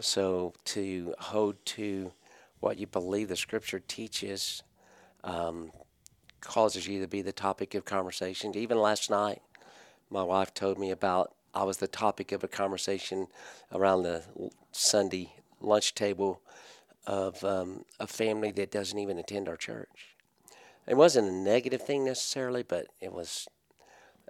so 0.00 0.52
to 0.64 1.14
hold 1.18 1.56
to 1.64 2.12
what 2.60 2.78
you 2.78 2.86
believe 2.86 3.28
the 3.28 3.36
scripture 3.36 3.80
teaches 3.80 4.62
um, 5.24 5.72
causes 6.40 6.86
you 6.86 7.00
to 7.00 7.08
be 7.08 7.22
the 7.22 7.32
topic 7.32 7.74
of 7.74 7.84
conversation 7.84 8.56
even 8.56 8.78
last 8.78 9.10
night 9.10 9.42
my 10.10 10.22
wife 10.22 10.52
told 10.54 10.78
me 10.78 10.90
about 10.90 11.34
I 11.54 11.64
was 11.64 11.78
the 11.78 11.88
topic 11.88 12.32
of 12.32 12.44
a 12.44 12.48
conversation 12.48 13.26
around 13.72 14.02
the 14.02 14.22
Sunday 14.72 15.32
lunch 15.60 15.94
table 15.94 16.40
of 17.06 17.42
um, 17.44 17.84
a 17.98 18.06
family 18.06 18.50
that 18.52 18.70
doesn't 18.70 18.98
even 18.98 19.18
attend 19.18 19.48
our 19.48 19.56
church. 19.56 20.16
It 20.86 20.96
wasn't 20.96 21.28
a 21.28 21.32
negative 21.32 21.82
thing 21.82 22.04
necessarily, 22.04 22.62
but 22.62 22.86
it 23.00 23.12
was 23.12 23.48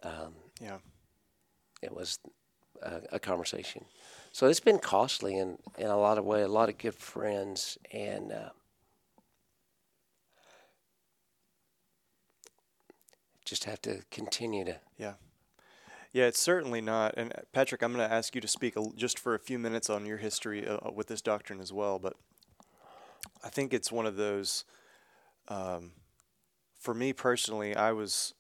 um, 0.03 0.35
Yeah. 0.61 0.79
It 1.83 1.95
was 1.95 2.19
a, 2.83 3.01
a 3.13 3.19
conversation. 3.19 3.85
So 4.33 4.47
it's 4.47 4.61
been 4.61 4.79
costly 4.79 5.37
in, 5.37 5.59
in 5.79 5.87
a 5.87 5.99
lot 5.99 6.19
of 6.19 6.25
ways. 6.25 6.45
A 6.45 6.49
lot 6.49 6.69
of 6.69 6.79
good 6.79 6.95
friends, 6.95 7.79
and 7.93 8.33
uh, 8.33 8.51
just 13.45 13.65
have 13.65 13.83
to 13.83 14.03
continue 14.11 14.65
to. 14.65 14.77
Yeah. 14.97 15.15
Yeah, 16.13 16.27
it's 16.27 16.41
certainly 16.41 16.81
not. 16.81 17.15
And 17.17 17.33
uh, 17.33 17.43
Patrick, 17.53 17.83
I'm 17.83 17.93
going 17.93 18.07
to 18.07 18.13
ask 18.13 18.35
you 18.35 18.41
to 18.41 18.49
speak 18.49 18.77
a, 18.77 18.85
just 18.97 19.19
for 19.19 19.35
a 19.35 19.39
few 19.39 19.59
minutes 19.59 19.89
on 19.89 20.07
your 20.07 20.17
history 20.17 20.67
uh, 20.67 20.91
with 20.93 21.07
this 21.07 21.23
doctrine 21.23 21.61
as 21.61 21.73
well. 21.73 21.99
But 21.99 22.15
I 23.45 23.49
think 23.49 23.73
it's 23.73 23.93
one 23.93 24.07
of 24.07 24.17
those. 24.17 24.65
Um, 25.49 25.93
for 26.79 26.95
me 26.95 27.13
personally, 27.13 27.77
I 27.77 27.93
was 27.93 28.35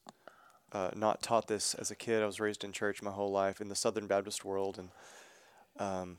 uh, 0.73 0.91
not 0.95 1.23
taught 1.23 1.49
this 1.49 1.75
as 1.75 1.91
a 1.91 1.97
kid. 1.97 2.23
I 2.23 2.27
was 2.27 2.41
raised 2.41 2.65
in 2.65 2.73
church 2.73 3.03
my 3.03 3.11
whole 3.11 3.31
life 3.31 3.61
in 3.61 3.69
the 3.69 3.75
Southern 3.75 4.07
Baptist 4.07 4.45
world, 4.45 4.79
and 4.79 4.89
um, 5.79 6.19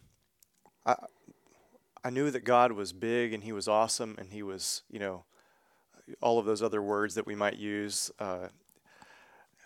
I 0.85 0.95
I 2.03 2.09
knew 2.09 2.31
that 2.31 2.43
God 2.43 2.71
was 2.71 2.93
big 2.93 3.33
and 3.33 3.43
He 3.43 3.51
was 3.51 3.67
awesome 3.67 4.15
and 4.17 4.33
He 4.33 4.43
was 4.43 4.83
you 4.89 4.99
know 4.99 5.23
all 6.19 6.39
of 6.39 6.45
those 6.45 6.61
other 6.61 6.81
words 6.81 7.15
that 7.15 7.25
we 7.25 7.35
might 7.35 7.57
use, 7.57 8.11
uh, 8.19 8.47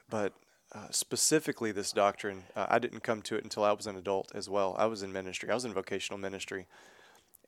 but 0.10 0.34
uh, 0.74 0.88
specifically 0.92 1.72
this 1.72 1.92
doctrine, 1.92 2.44
uh, 2.56 2.66
I 2.70 2.80
didn't 2.80 3.02
come 3.02 3.22
to 3.24 3.36
it 3.36 3.44
until 3.44 3.64
I 3.64 3.72
was 3.72 3.88
an 3.88 3.96
adult 3.96 4.32
as 4.36 4.50
well. 4.50 4.76
I 4.78 4.86
was 4.88 5.04
in 5.04 5.14
ministry. 5.14 5.50
I 5.50 5.54
was 5.54 5.66
in 5.66 5.74
vocational 5.74 6.20
ministry, 6.20 6.68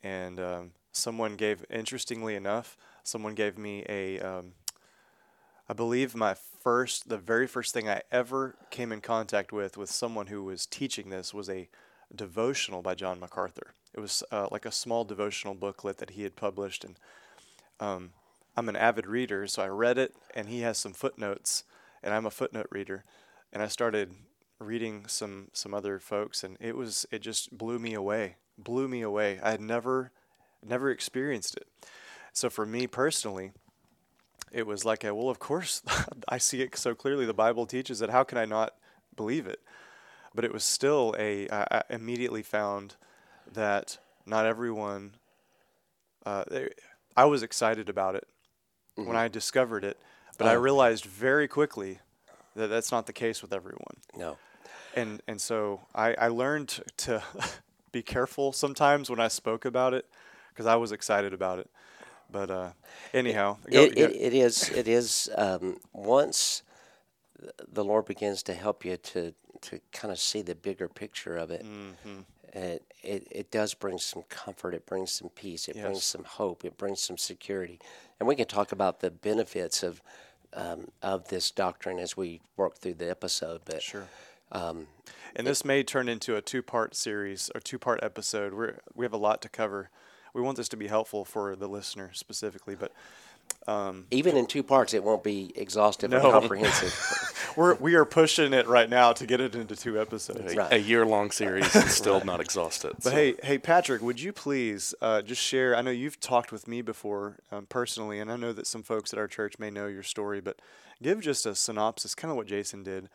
and 0.02 0.40
um, 0.40 0.72
someone 0.94 1.36
gave, 1.36 1.66
interestingly 1.70 2.36
enough, 2.36 2.78
someone 3.04 3.36
gave 3.36 3.58
me 3.58 3.86
a 3.90 4.20
um, 4.20 4.54
I 5.70 5.74
believe 5.74 6.16
my 6.16 6.34
first, 6.34 7.10
the 7.10 7.18
very 7.18 7.46
first 7.46 7.74
thing 7.74 7.90
I 7.90 8.02
ever 8.12 8.56
came 8.70 8.92
in 8.92 9.02
contact 9.02 9.52
with 9.52 9.78
with 9.78 9.90
someone 9.90 10.28
who 10.28 10.44
was 10.44 10.66
teaching 10.66 11.10
this 11.10 11.34
was 11.34 11.50
a 11.50 11.68
devotional 12.16 12.82
by 12.82 12.96
John 12.96 13.20
MacArthur. 13.20 13.74
It 13.94 14.00
was 14.00 14.24
uh, 14.32 14.48
like 14.52 14.66
a 14.66 14.72
small 14.72 15.04
devotional 15.04 15.56
booklet 15.56 15.98
that 15.98 16.12
he 16.12 16.24
had 16.24 16.36
published, 16.36 16.86
and 16.86 16.96
um, 17.80 18.12
I'm 18.56 18.70
an 18.70 18.76
avid 18.76 19.08
reader, 19.08 19.46
so 19.48 19.62
I 19.62 19.68
read 19.68 19.98
it, 19.98 20.16
and 20.34 20.48
he 20.48 20.62
has 20.62 20.78
some 20.78 20.94
footnotes, 20.94 21.64
and 22.02 22.14
I'm 22.14 22.26
a 22.26 22.32
footnote 22.32 22.68
reader, 22.72 23.04
and 23.52 23.62
I 23.62 23.68
started 23.68 24.14
reading 24.60 25.06
some 25.08 25.50
some 25.52 25.74
other 25.74 26.00
folks, 26.00 26.44
and 26.44 26.58
it 26.62 26.78
was 26.78 27.06
it 27.12 27.20
just 27.20 27.58
blew 27.58 27.78
me 27.78 27.94
away, 27.94 28.38
blew 28.58 28.88
me 28.88 29.02
away. 29.02 29.40
I 29.44 29.52
had 29.52 29.62
never 29.62 30.12
never 30.66 30.90
experienced 30.90 31.58
it. 31.58 31.68
So 32.32 32.50
for 32.50 32.66
me 32.66 32.88
personally 32.88 33.52
it 34.52 34.66
was 34.66 34.86
like, 34.86 35.04
a, 35.04 35.14
well, 35.14 35.30
of 35.30 35.40
course, 35.40 35.82
I 36.30 36.38
see 36.38 36.62
it 36.62 36.76
so 36.78 36.96
clearly. 36.96 37.26
The 37.26 37.34
Bible 37.34 37.66
teaches 37.66 38.02
it. 38.02 38.10
How 38.10 38.24
can 38.24 38.38
I 38.38 38.46
not 38.46 38.74
believe 39.16 39.48
it? 39.48 39.62
But 40.34 40.46
it 40.46 40.54
was 40.54 40.64
still 40.64 41.16
a. 41.18 41.48
I 41.50 41.84
immediately 41.90 42.44
found 42.44 42.96
that 43.54 43.98
not 44.26 44.46
everyone. 44.46 45.16
Uh, 46.26 46.44
they, 46.50 46.70
I 47.16 47.26
was 47.26 47.42
excited 47.42 47.90
about 47.90 48.16
it 48.16 48.28
mm-hmm. 48.98 49.08
when 49.08 49.18
I 49.18 49.28
discovered 49.28 49.84
it, 49.84 49.98
but 50.38 50.48
oh. 50.48 50.52
I 50.52 50.54
realized 50.54 51.06
very 51.06 51.48
quickly 51.48 52.00
that 52.56 52.68
that's 52.68 52.92
not 52.92 53.06
the 53.08 53.14
case 53.14 53.42
with 53.42 53.54
everyone. 53.54 53.98
No. 54.16 54.38
And 54.96 55.22
and 55.28 55.40
so 55.40 55.82
I, 55.96 56.14
I 56.16 56.28
learned 56.28 56.82
to 56.98 57.24
be 57.92 58.02
careful 58.02 58.52
sometimes 58.52 59.10
when 59.10 59.20
I 59.20 59.28
spoke 59.28 59.66
about 59.66 59.94
it 59.94 60.06
because 60.50 60.66
I 60.66 60.76
was 60.76 60.92
excited 60.92 61.34
about 61.34 61.60
it. 61.60 61.70
But 62.32 62.52
uh, 62.52 62.70
anyhow, 63.14 63.58
it, 63.68 63.72
go, 63.72 63.82
it, 63.84 63.98
it, 63.98 64.16
it 64.16 64.34
is 64.34 64.70
it 64.70 64.88
is 64.88 65.30
um, 65.36 65.78
once 65.94 66.64
the 67.72 67.84
Lord 67.84 68.06
begins 68.06 68.44
to 68.44 68.54
help 68.54 68.84
you 68.84 68.98
to 68.98 69.34
to 69.62 69.80
kind 69.92 70.12
of 70.12 70.20
see 70.20 70.42
the 70.42 70.56
bigger 70.56 70.88
picture 70.88 71.38
of 71.38 71.52
it. 71.52 71.64
Mm-hmm. 71.66 72.20
It, 72.54 72.84
it, 73.04 73.28
it 73.30 73.52
does 73.52 73.74
bring 73.74 73.98
some 73.98 74.24
comfort. 74.30 74.74
It 74.74 74.86
brings 74.86 75.12
some 75.12 75.30
peace. 75.30 75.68
It 75.68 75.76
yes. 75.76 75.84
brings 75.84 76.04
some 76.04 76.24
hope. 76.24 76.66
It 76.66 76.78
brings 76.78 77.02
some 77.02 77.18
security. 77.18 77.80
And 78.20 78.28
we 78.28 78.36
can 78.36 78.48
talk 78.48 78.72
about 78.72 79.00
the 79.00 79.12
benefits 79.12 79.84
of 79.84 80.02
um, 80.54 80.88
of 81.04 81.28
this 81.28 81.52
doctrine 81.52 82.00
as 82.00 82.18
we 82.18 82.42
work 82.56 82.78
through 82.78 82.96
the 82.96 83.10
episode. 83.10 83.62
But 83.66 83.82
sure. 83.82 84.08
Um, 84.52 84.88
and 85.36 85.46
this 85.46 85.66
may 85.66 85.84
turn 85.84 86.08
into 86.08 86.36
a 86.36 86.42
two-part 86.42 86.96
series 86.96 87.52
or 87.54 87.60
two-part 87.60 88.00
episode. 88.02 88.54
We 88.54 88.68
we 88.96 89.06
have 89.06 89.14
a 89.14 89.18
lot 89.18 89.42
to 89.44 89.50
cover 89.50 89.90
we 90.34 90.42
want 90.42 90.58
this 90.58 90.70
to 90.70 90.78
be 90.78 90.88
helpful 90.88 91.26
for 91.26 91.56
the 91.56 91.68
listener 91.68 92.12
specifically, 92.14 92.76
but 92.76 92.92
um, 93.68 94.06
even 94.12 94.38
in 94.38 94.46
two 94.46 94.64
parts, 94.64 94.94
it 94.94 95.04
won't 95.04 95.24
be 95.24 95.52
exhaustive 95.56 96.12
no. 96.12 96.18
and 96.18 96.32
comprehensive. 96.32 97.34
We're 97.58 97.76
we 97.76 97.96
are 97.96 98.06
pushing 98.06 98.54
it 98.54 98.68
right 98.68 98.90
now 98.90 99.12
to 99.14 99.26
get 99.26 99.42
it 99.42 99.56
into 99.56 99.76
two 99.76 100.00
episodes. 100.00 100.56
Right. 100.56 100.72
A 100.72 100.80
year 100.80 101.06
long 101.06 101.32
series 101.32 101.76
and 101.76 101.90
still 101.90 102.16
right. 102.16 102.26
not 102.26 102.40
exhausted. 102.40 102.94
But 102.96 103.04
so. 103.04 103.12
hey, 103.12 103.36
hey, 103.44 103.58
Patrick, 103.58 104.02
would 104.02 104.22
you 104.22 104.32
please 104.32 104.96
uh, 105.02 105.22
just 105.22 105.42
share? 105.42 105.76
I 105.76 105.82
know 105.82 105.92
you've 105.92 106.20
talked 106.20 106.52
with 106.52 106.68
me 106.68 106.82
before 106.82 107.38
um, 107.52 107.66
personally, 107.66 108.20
and 108.20 108.32
I 108.32 108.38
know 108.38 108.54
that 108.54 108.68
some 108.68 108.84
folks 108.84 109.12
at 109.12 109.20
our 109.20 109.28
church 109.28 109.60
may 109.60 109.70
know 109.70 109.88
your 109.88 110.04
story, 110.04 110.40
but 110.40 110.60
give 111.02 111.20
just 111.20 111.46
a 111.46 111.56
synopsis, 111.56 112.16
kind 112.16 112.32
of 112.32 112.38
what 112.38 112.48
Jason 112.48 112.84
did. 112.84 113.10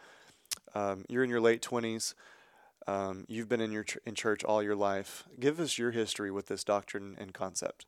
Um, 0.75 1.05
you're 1.09 1.25
in 1.25 1.31
your 1.31 1.41
late 1.41 1.63
twenties. 1.63 2.15
Um, 2.87 3.25
you've 3.29 3.49
been 3.49 3.61
in 3.61 3.73
your 3.73 3.85
ch- 3.85 3.99
in 4.05 4.15
church 4.15 4.45
all 4.45 4.63
your 4.63 4.77
life. 4.77 5.25
Give 5.39 5.61
us 5.61 5.79
your 5.79 5.91
history 5.91 6.31
with 6.31 6.47
this 6.47 6.65
doctrine 6.65 7.17
and 7.19 7.33
concept. 7.33 7.87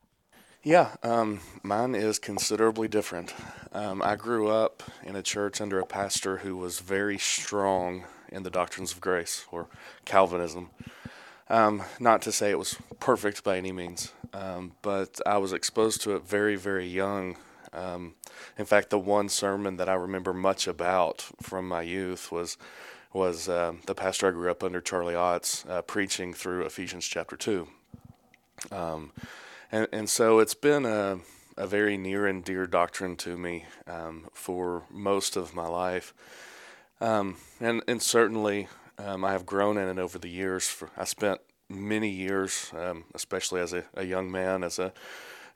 Yeah, 0.62 0.96
um, 1.02 1.40
mine 1.62 1.94
is 1.94 2.18
considerably 2.18 2.88
different. 2.88 3.34
Um, 3.72 4.00
I 4.02 4.16
grew 4.16 4.48
up 4.48 4.82
in 5.02 5.14
a 5.14 5.22
church 5.22 5.60
under 5.60 5.78
a 5.78 5.84
pastor 5.84 6.38
who 6.38 6.56
was 6.56 6.80
very 6.80 7.18
strong 7.18 8.04
in 8.30 8.44
the 8.44 8.50
doctrines 8.50 8.92
of 8.92 9.00
grace 9.00 9.44
or 9.52 9.68
Calvinism. 10.06 10.70
Um, 11.50 11.82
not 12.00 12.22
to 12.22 12.32
say 12.32 12.50
it 12.50 12.58
was 12.58 12.78
perfect 12.98 13.44
by 13.44 13.58
any 13.58 13.72
means, 13.72 14.12
um, 14.32 14.72
but 14.80 15.20
I 15.26 15.36
was 15.36 15.52
exposed 15.52 16.00
to 16.02 16.16
it 16.16 16.26
very, 16.26 16.56
very 16.56 16.86
young. 16.86 17.36
Um, 17.74 18.14
in 18.56 18.64
fact, 18.64 18.88
the 18.88 18.98
one 18.98 19.28
sermon 19.28 19.76
that 19.76 19.88
I 19.90 19.94
remember 19.94 20.32
much 20.32 20.66
about 20.66 21.20
from 21.42 21.68
my 21.68 21.82
youth 21.82 22.32
was 22.32 22.56
was 23.14 23.48
uh, 23.48 23.74
the 23.86 23.94
pastor 23.94 24.28
I 24.28 24.32
grew 24.32 24.50
up 24.50 24.64
under, 24.64 24.80
Charlie 24.80 25.14
Otts, 25.14 25.68
uh, 25.70 25.82
preaching 25.82 26.34
through 26.34 26.66
Ephesians 26.66 27.06
chapter 27.06 27.36
2. 27.36 27.68
Um, 28.72 29.12
and, 29.70 29.86
and 29.92 30.10
so 30.10 30.40
it's 30.40 30.54
been 30.54 30.84
a, 30.84 31.20
a 31.56 31.66
very 31.66 31.96
near 31.96 32.26
and 32.26 32.44
dear 32.44 32.66
doctrine 32.66 33.14
to 33.16 33.36
me 33.36 33.66
um, 33.86 34.26
for 34.32 34.82
most 34.90 35.36
of 35.36 35.54
my 35.54 35.68
life. 35.68 36.12
Um, 37.00 37.36
and, 37.60 37.82
and 37.86 38.02
certainly 38.02 38.66
um, 38.98 39.24
I 39.24 39.30
have 39.32 39.46
grown 39.46 39.78
in 39.78 39.88
it 39.88 40.00
over 40.00 40.18
the 40.18 40.28
years. 40.28 40.66
For, 40.66 40.90
I 40.96 41.04
spent 41.04 41.40
many 41.68 42.08
years, 42.08 42.72
um, 42.76 43.04
especially 43.14 43.60
as 43.60 43.72
a, 43.72 43.84
a, 43.94 44.04
young 44.04 44.30
man, 44.30 44.64
as 44.64 44.80
a, 44.80 44.92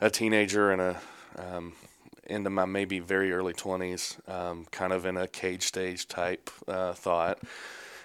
a 0.01 0.11
teenager 0.11 0.71
and 0.71 0.81
a 0.81 1.01
um, 1.37 1.73
into 2.29 2.51
my 2.51 2.65
maybe 2.65 2.99
very 2.99 3.33
early 3.33 3.55
20s, 3.55 4.29
um, 4.29 4.67
kind 4.71 4.93
of 4.93 5.07
in 5.07 5.17
a 5.17 5.27
cage 5.27 5.65
stage 5.65 6.07
type 6.07 6.51
uh, 6.67 6.93
thought. 6.93 7.39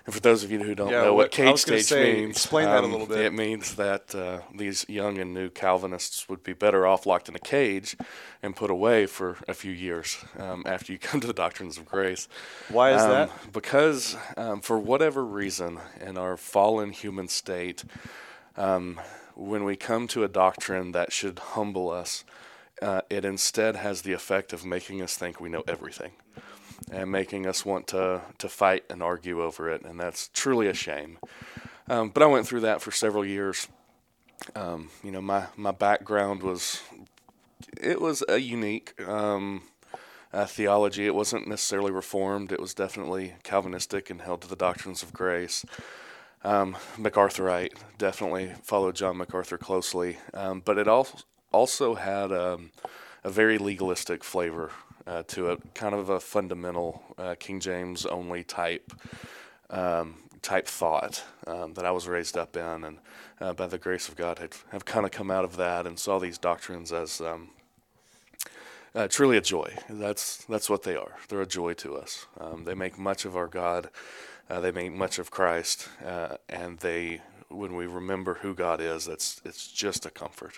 And 0.05 0.13
for 0.13 0.19
those 0.19 0.43
of 0.43 0.51
you 0.51 0.59
who 0.59 0.75
don't 0.75 0.89
yeah, 0.89 1.03
know 1.03 1.13
what, 1.13 1.25
what 1.25 1.31
cage 1.31 1.59
stage 1.59 1.85
say, 1.85 2.13
means, 2.13 2.31
explain 2.31 2.67
um, 2.67 2.71
that 2.71 2.83
a 2.83 2.85
um, 2.85 2.91
little 2.91 3.07
bit. 3.07 3.19
It 3.19 3.33
means 3.33 3.75
that 3.75 4.13
uh, 4.13 4.39
these 4.53 4.85
young 4.89 5.17
and 5.17 5.33
new 5.33 5.49
Calvinists 5.49 6.27
would 6.27 6.43
be 6.43 6.51
better 6.51 6.85
off 6.85 7.05
locked 7.05 7.29
in 7.29 7.35
a 7.35 7.39
cage 7.39 7.95
and 8.41 8.53
put 8.53 8.69
away 8.69 9.05
for 9.05 9.37
a 9.47 9.53
few 9.53 9.71
years 9.71 10.17
um, 10.37 10.63
after 10.65 10.91
you 10.91 10.99
come 10.99 11.21
to 11.21 11.27
the 11.27 11.33
doctrines 11.33 11.77
of 11.77 11.85
grace. 11.85 12.27
Why 12.67 12.93
is 12.93 13.01
um, 13.01 13.09
that? 13.11 13.53
Because 13.53 14.17
um, 14.35 14.59
for 14.59 14.77
whatever 14.77 15.23
reason, 15.23 15.79
in 16.01 16.17
our 16.17 16.35
fallen 16.35 16.91
human 16.91 17.29
state, 17.29 17.85
um, 18.57 18.99
when 19.35 19.63
we 19.63 19.77
come 19.77 20.07
to 20.09 20.25
a 20.25 20.27
doctrine 20.27 20.91
that 20.91 21.13
should 21.13 21.39
humble 21.39 21.89
us, 21.89 22.25
uh, 22.81 23.01
it 23.09 23.25
instead 23.25 23.75
has 23.75 24.01
the 24.01 24.13
effect 24.13 24.53
of 24.53 24.65
making 24.65 25.01
us 25.01 25.15
think 25.15 25.39
we 25.39 25.49
know 25.49 25.63
everything 25.67 26.11
and 26.91 27.11
making 27.11 27.45
us 27.47 27.65
want 27.65 27.87
to, 27.87 28.21
to 28.37 28.49
fight 28.49 28.83
and 28.89 29.01
argue 29.01 29.41
over 29.41 29.69
it. 29.69 29.83
And 29.83 29.99
that's 29.99 30.29
truly 30.29 30.67
a 30.67 30.73
shame. 30.73 31.17
Um, 31.89 32.09
but 32.09 32.23
I 32.23 32.25
went 32.27 32.47
through 32.47 32.61
that 32.61 32.81
for 32.81 32.91
several 32.91 33.25
years. 33.25 33.67
Um, 34.55 34.89
you 35.03 35.11
know, 35.11 35.21
my, 35.21 35.45
my 35.55 35.71
background 35.71 36.43
was, 36.43 36.81
it 37.81 38.01
was 38.01 38.23
a 38.27 38.39
unique 38.39 38.99
um, 39.07 39.63
uh, 40.33 40.45
theology. 40.45 41.05
It 41.05 41.15
wasn't 41.15 41.47
necessarily 41.47 41.91
reformed. 41.91 42.51
It 42.51 42.59
was 42.59 42.73
definitely 42.73 43.35
Calvinistic 43.43 44.09
and 44.09 44.21
held 44.21 44.41
to 44.41 44.47
the 44.47 44.55
doctrines 44.55 45.03
of 45.03 45.13
grace. 45.13 45.65
Um, 46.43 46.75
MacArthurite 46.97 47.73
definitely 47.97 48.53
followed 48.63 48.95
John 48.95 49.17
MacArthur 49.17 49.57
closely, 49.57 50.17
um, 50.33 50.61
but 50.63 50.77
it 50.77 50.89
also 50.89 51.19
also 51.53 51.95
had 51.95 52.31
um, 52.31 52.71
a 53.23 53.29
very 53.29 53.57
legalistic 53.57 54.23
flavor 54.23 54.71
uh, 55.07 55.23
to 55.27 55.51
it, 55.51 55.61
kind 55.73 55.95
of 55.95 56.09
a 56.09 56.19
fundamental 56.19 57.03
uh, 57.17 57.35
King 57.39 57.59
James 57.59 58.05
only 58.05 58.43
type 58.43 58.91
um, 59.69 60.15
type 60.41 60.67
thought 60.67 61.23
um, 61.47 61.73
that 61.73 61.85
I 61.85 61.91
was 61.91 62.07
raised 62.07 62.37
up 62.37 62.57
in, 62.57 62.83
and 62.83 62.97
uh, 63.39 63.53
by 63.53 63.67
the 63.67 63.77
grace 63.77 64.09
of 64.09 64.15
God, 64.15 64.39
have 64.71 64.85
kind 64.85 65.05
of 65.05 65.11
come 65.11 65.31
out 65.31 65.45
of 65.45 65.55
that 65.57 65.87
and 65.87 65.97
saw 65.97 66.19
these 66.19 66.37
doctrines 66.37 66.91
as 66.91 67.21
um, 67.21 67.49
uh, 68.93 69.07
truly 69.07 69.37
a 69.37 69.41
joy. 69.41 69.73
That's 69.89 70.43
that's 70.45 70.69
what 70.69 70.83
they 70.83 70.95
are. 70.95 71.17
They're 71.27 71.41
a 71.41 71.47
joy 71.47 71.73
to 71.75 71.95
us. 71.95 72.27
Um, 72.39 72.65
they 72.65 72.75
make 72.75 72.97
much 72.97 73.25
of 73.25 73.35
our 73.35 73.47
God. 73.47 73.89
Uh, 74.49 74.59
they 74.59 74.71
make 74.71 74.91
much 74.91 75.19
of 75.19 75.31
Christ, 75.31 75.87
uh, 76.05 76.37
and 76.49 76.79
they 76.79 77.21
when 77.49 77.75
we 77.75 77.85
remember 77.85 78.35
who 78.35 78.53
God 78.53 78.81
is, 78.81 79.05
that's 79.05 79.41
it's 79.45 79.67
just 79.71 80.05
a 80.05 80.09
comfort. 80.09 80.57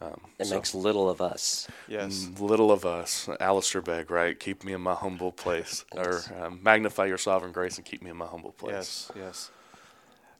Um, 0.00 0.20
it 0.38 0.46
so 0.46 0.54
makes 0.54 0.74
little 0.74 1.08
of 1.08 1.20
us. 1.20 1.68
Yes. 1.88 2.28
Little 2.38 2.70
of 2.70 2.84
us. 2.84 3.28
Alistair 3.40 3.80
Begg, 3.80 4.10
right? 4.10 4.38
Keep 4.38 4.62
me 4.62 4.72
in 4.72 4.80
my 4.80 4.94
humble 4.94 5.32
place. 5.32 5.84
yes. 5.94 6.30
Or 6.30 6.44
um, 6.44 6.60
magnify 6.62 7.06
your 7.06 7.18
sovereign 7.18 7.52
grace 7.52 7.78
and 7.78 7.84
keep 7.86 8.02
me 8.02 8.10
in 8.10 8.16
my 8.16 8.26
humble 8.26 8.52
place. 8.52 8.72
Yes, 8.74 9.12
yes. 9.16 9.50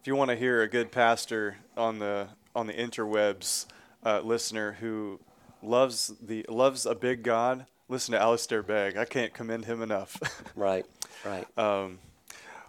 If 0.01 0.07
you 0.07 0.15
want 0.15 0.31
to 0.31 0.37
hear 0.37 0.63
a 0.63 0.69
good 0.69 0.93
pastor 0.93 1.57
on 1.77 1.99
the 1.99 2.29
on 2.55 2.67
the 2.67 2.73
interwebs 2.75 3.67
uh, 4.05 4.21
listener 4.21 4.77
who 4.79 5.21
loves 5.63 6.13
the 6.23 6.45
loves 6.49 6.87
a 6.87 6.95
big 6.95 7.23
God, 7.23 7.67
listen 7.89 8.13
to 8.13 8.21
Alistair 8.21 8.63
Begg. 8.63 8.97
I 8.97 9.05
can't 9.05 9.33
commend 9.33 9.65
him 9.65 9.83
enough. 9.83 10.21
right, 10.55 10.87
right. 11.25 11.47
Um, 11.59 11.99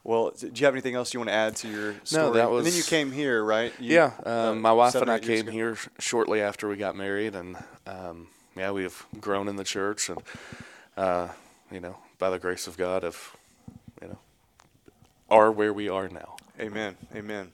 well, 0.08 0.32
do 0.32 0.50
you 0.56 0.66
have 0.66 0.74
anything 0.74 0.96
else 0.96 1.14
you 1.14 1.20
want 1.20 1.28
to 1.28 1.34
add 1.34 1.58
to 1.58 1.68
your 1.68 1.94
story? 2.06 2.28
No, 2.28 2.34
that 2.36 2.50
was. 2.50 2.66
And 2.66 2.72
then 2.72 2.78
you 2.78 2.84
came 2.84 3.12
here, 3.12 3.44
right? 3.44 3.74
You, 3.78 3.94
yeah, 3.94 4.14
um, 4.26 4.34
uh, 4.34 4.56
my 4.56 4.72
wife 4.72 4.96
and 4.96 5.12
I 5.12 5.20
came 5.20 5.48
here 5.48 5.78
shortly 6.00 6.40
after 6.42 6.70
we 6.70 6.78
got 6.78 6.96
married, 6.96 7.36
and 7.36 7.58
um, 7.86 8.30
yeah, 8.56 8.72
we 8.72 8.84
have 8.84 9.06
grown 9.20 9.50
in 9.50 9.58
the 9.58 9.66
church, 9.66 10.08
and 10.08 10.22
uh, 10.96 11.28
you 11.70 11.82
know, 11.82 11.98
by 12.20 12.30
the 12.30 12.40
grace 12.40 12.68
of 12.68 12.78
God, 12.78 13.04
have 13.04 13.36
you 14.02 14.08
know, 14.08 14.18
are 15.30 15.52
where 15.52 15.74
we 15.74 15.90
are 15.90 16.08
now. 16.08 16.38
Amen. 16.58 16.96
Amen. 17.14 17.52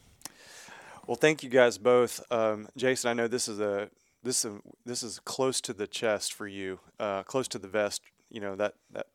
Well, 1.07 1.15
thank 1.15 1.41
you 1.41 1.49
guys 1.49 1.79
both, 1.79 2.23
um, 2.31 2.67
Jason. 2.77 3.09
I 3.09 3.13
know 3.13 3.27
this 3.27 3.47
is 3.47 3.59
a 3.59 3.89
this 4.21 4.45
is 4.45 4.61
this 4.85 5.01
is 5.01 5.17
close 5.25 5.59
to 5.61 5.73
the 5.73 5.87
chest 5.87 6.33
for 6.33 6.47
you, 6.47 6.79
uh, 6.99 7.23
close 7.23 7.47
to 7.47 7.57
the 7.57 7.67
vest. 7.67 8.03
You 8.29 8.41
know 8.41 8.55
that 8.57 8.75
that 8.91 9.07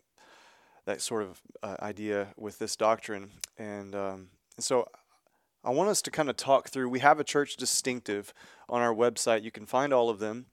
that 0.88 1.02
sort 1.02 1.22
of 1.22 1.42
uh, 1.62 1.76
idea 1.82 2.28
with 2.38 2.58
this 2.58 2.74
doctrine. 2.74 3.28
And, 3.58 3.94
um, 3.94 4.28
so 4.58 4.88
I 5.62 5.68
want 5.68 5.90
us 5.90 6.00
to 6.00 6.10
kind 6.10 6.30
of 6.30 6.36
talk 6.38 6.70
through. 6.70 6.88
We 6.88 7.00
have 7.00 7.20
a 7.20 7.24
church 7.24 7.58
distinctive 7.58 8.32
on 8.70 8.80
our 8.80 8.94
website. 8.94 9.42
You 9.42 9.50
can 9.50 9.66
find 9.66 9.92
all 9.92 10.08
of 10.08 10.18
them 10.18 10.46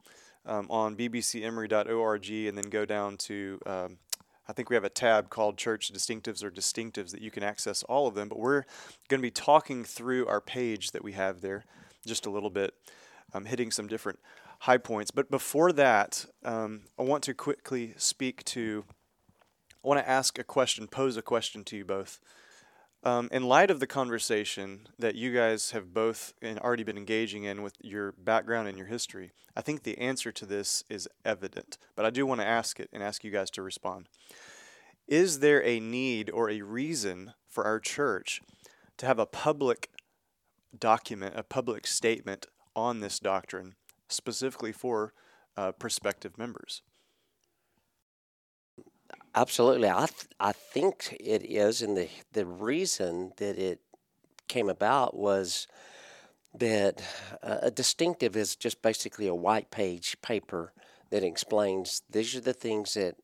um, 0.45 0.67
on 0.69 0.97
bbcemory.org 0.97 2.29
and 2.29 2.57
then 2.57 2.69
go 2.69 2.83
down 2.83 3.15
to, 3.15 3.59
um, 3.65 3.97
I 4.45 4.51
think 4.51 4.69
we 4.69 4.75
have 4.75 4.83
a 4.83 4.89
tab 4.89 5.29
called 5.29 5.57
Church 5.57 5.89
Distinctives 5.93 6.43
or 6.43 6.51
Distinctives 6.51 7.11
that 7.11 7.21
you 7.21 7.31
can 7.31 7.43
access 7.43 7.81
all 7.83 8.05
of 8.05 8.13
them. 8.13 8.27
But 8.27 8.39
we're 8.39 8.65
going 9.07 9.21
to 9.21 9.25
be 9.25 9.31
talking 9.31 9.85
through 9.85 10.27
our 10.27 10.41
page 10.41 10.91
that 10.91 11.03
we 11.03 11.13
have 11.13 11.39
there 11.39 11.63
just 12.05 12.25
a 12.25 12.29
little 12.29 12.49
bit, 12.49 12.73
um, 13.33 13.45
hitting 13.45 13.71
some 13.71 13.87
different 13.87 14.19
high 14.59 14.79
points. 14.79 15.11
But 15.11 15.31
before 15.31 15.71
that, 15.71 16.25
um, 16.43 16.81
I 16.99 17.03
want 17.03 17.23
to 17.23 17.33
quickly 17.33 17.93
speak 17.95 18.43
to 18.45 18.83
I 19.85 19.87
want 19.87 19.99
to 19.99 20.09
ask 20.09 20.39
a 20.39 20.43
question, 20.43 20.87
pose 20.87 21.15
a 21.15 21.21
question 21.21 21.63
to 21.65 21.77
you 21.77 21.85
both. 21.85 22.19
Um, 23.03 23.29
in 23.31 23.43
light 23.43 23.69
of 23.69 23.79
the 23.79 23.85
conversation 23.85 24.87
that 24.97 25.13
you 25.13 25.31
guys 25.31 25.71
have 25.71 25.93
both 25.93 26.33
and 26.41 26.57
already 26.57 26.81
been 26.81 26.97
engaging 26.97 27.43
in 27.43 27.61
with 27.61 27.75
your 27.81 28.13
background 28.13 28.67
and 28.67 28.79
your 28.79 28.87
history, 28.87 29.31
I 29.55 29.61
think 29.61 29.83
the 29.83 29.99
answer 29.99 30.31
to 30.31 30.45
this 30.47 30.83
is 30.89 31.07
evident. 31.23 31.77
But 31.95 32.03
I 32.03 32.09
do 32.09 32.25
want 32.25 32.41
to 32.41 32.47
ask 32.47 32.79
it 32.79 32.89
and 32.91 33.03
ask 33.03 33.23
you 33.23 33.29
guys 33.29 33.51
to 33.51 33.61
respond. 33.61 34.09
Is 35.07 35.37
there 35.37 35.63
a 35.63 35.79
need 35.79 36.31
or 36.31 36.49
a 36.49 36.63
reason 36.63 37.33
for 37.47 37.63
our 37.63 37.79
church 37.79 38.41
to 38.97 39.05
have 39.05 39.19
a 39.19 39.27
public 39.27 39.91
document, 40.75 41.35
a 41.37 41.43
public 41.43 41.85
statement 41.85 42.47
on 42.75 43.01
this 43.01 43.19
doctrine, 43.19 43.75
specifically 44.09 44.71
for 44.71 45.13
uh, 45.55 45.73
prospective 45.73 46.39
members? 46.39 46.81
Absolutely, 49.35 49.89
I 49.89 50.05
th- 50.07 50.27
I 50.39 50.51
think 50.53 51.15
it 51.19 51.43
is, 51.43 51.81
and 51.81 51.95
the 51.97 52.09
the 52.31 52.45
reason 52.45 53.33
that 53.37 53.57
it 53.57 53.79
came 54.47 54.69
about 54.69 55.15
was 55.15 55.67
that 56.55 57.01
uh, 57.43 57.59
a 57.63 57.71
distinctive 57.71 58.35
is 58.37 58.55
just 58.55 58.81
basically 58.81 59.27
a 59.27 59.35
white 59.35 59.71
page 59.71 60.17
paper 60.21 60.73
that 61.11 61.23
explains 61.23 62.03
these 62.09 62.35
are 62.35 62.41
the 62.41 62.53
things 62.53 62.95
that 62.95 63.15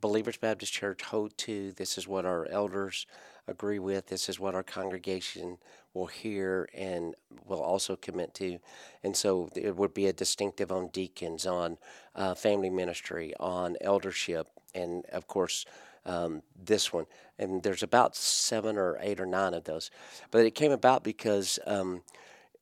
Believers 0.00 0.36
Baptist 0.36 0.72
Church 0.72 1.02
hold 1.02 1.36
to. 1.38 1.72
This 1.72 1.98
is 1.98 2.06
what 2.08 2.24
our 2.26 2.46
elders 2.46 3.06
agree 3.46 3.78
with. 3.78 4.06
This 4.06 4.28
is 4.28 4.38
what 4.40 4.54
our 4.54 4.62
congregation 4.62 5.58
will 5.94 6.06
hear 6.06 6.68
and 6.74 7.14
will 7.46 7.62
also 7.62 7.96
commit 7.96 8.34
to. 8.34 8.58
And 9.02 9.16
so 9.16 9.48
it 9.56 9.76
would 9.76 9.94
be 9.94 10.06
a 10.06 10.12
distinctive 10.12 10.70
on 10.70 10.88
deacons, 10.88 11.46
on 11.46 11.78
uh, 12.14 12.34
family 12.34 12.70
ministry, 12.70 13.34
on 13.40 13.76
eldership, 13.80 14.48
and 14.74 15.04
of 15.06 15.26
course, 15.26 15.64
um, 16.04 16.42
this 16.56 16.92
one. 16.92 17.06
And 17.38 17.62
there's 17.62 17.82
about 17.82 18.16
seven 18.16 18.76
or 18.76 18.98
eight 19.00 19.20
or 19.20 19.26
nine 19.26 19.54
of 19.54 19.64
those. 19.64 19.90
But 20.30 20.44
it 20.44 20.54
came 20.54 20.72
about 20.72 21.04
because 21.04 21.58
um, 21.66 22.02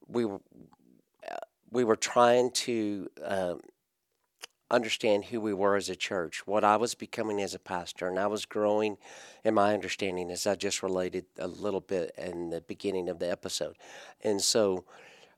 we, 0.08 0.24
uh, 0.24 0.38
we 1.70 1.84
were 1.84 1.96
trying 1.96 2.50
to. 2.52 3.08
Uh, 3.24 3.54
understand 4.70 5.26
who 5.26 5.40
we 5.40 5.54
were 5.54 5.76
as 5.76 5.88
a 5.88 5.96
church, 5.96 6.46
what 6.46 6.64
I 6.64 6.76
was 6.76 6.94
becoming 6.94 7.40
as 7.40 7.54
a 7.54 7.58
pastor, 7.58 8.08
and 8.08 8.18
I 8.18 8.26
was 8.26 8.46
growing 8.46 8.98
in 9.44 9.54
my 9.54 9.72
understanding, 9.72 10.30
as 10.30 10.46
I 10.46 10.56
just 10.56 10.82
related 10.82 11.26
a 11.38 11.46
little 11.46 11.80
bit 11.80 12.12
in 12.18 12.50
the 12.50 12.60
beginning 12.60 13.08
of 13.08 13.18
the 13.18 13.30
episode. 13.30 13.76
And 14.22 14.42
so 14.42 14.84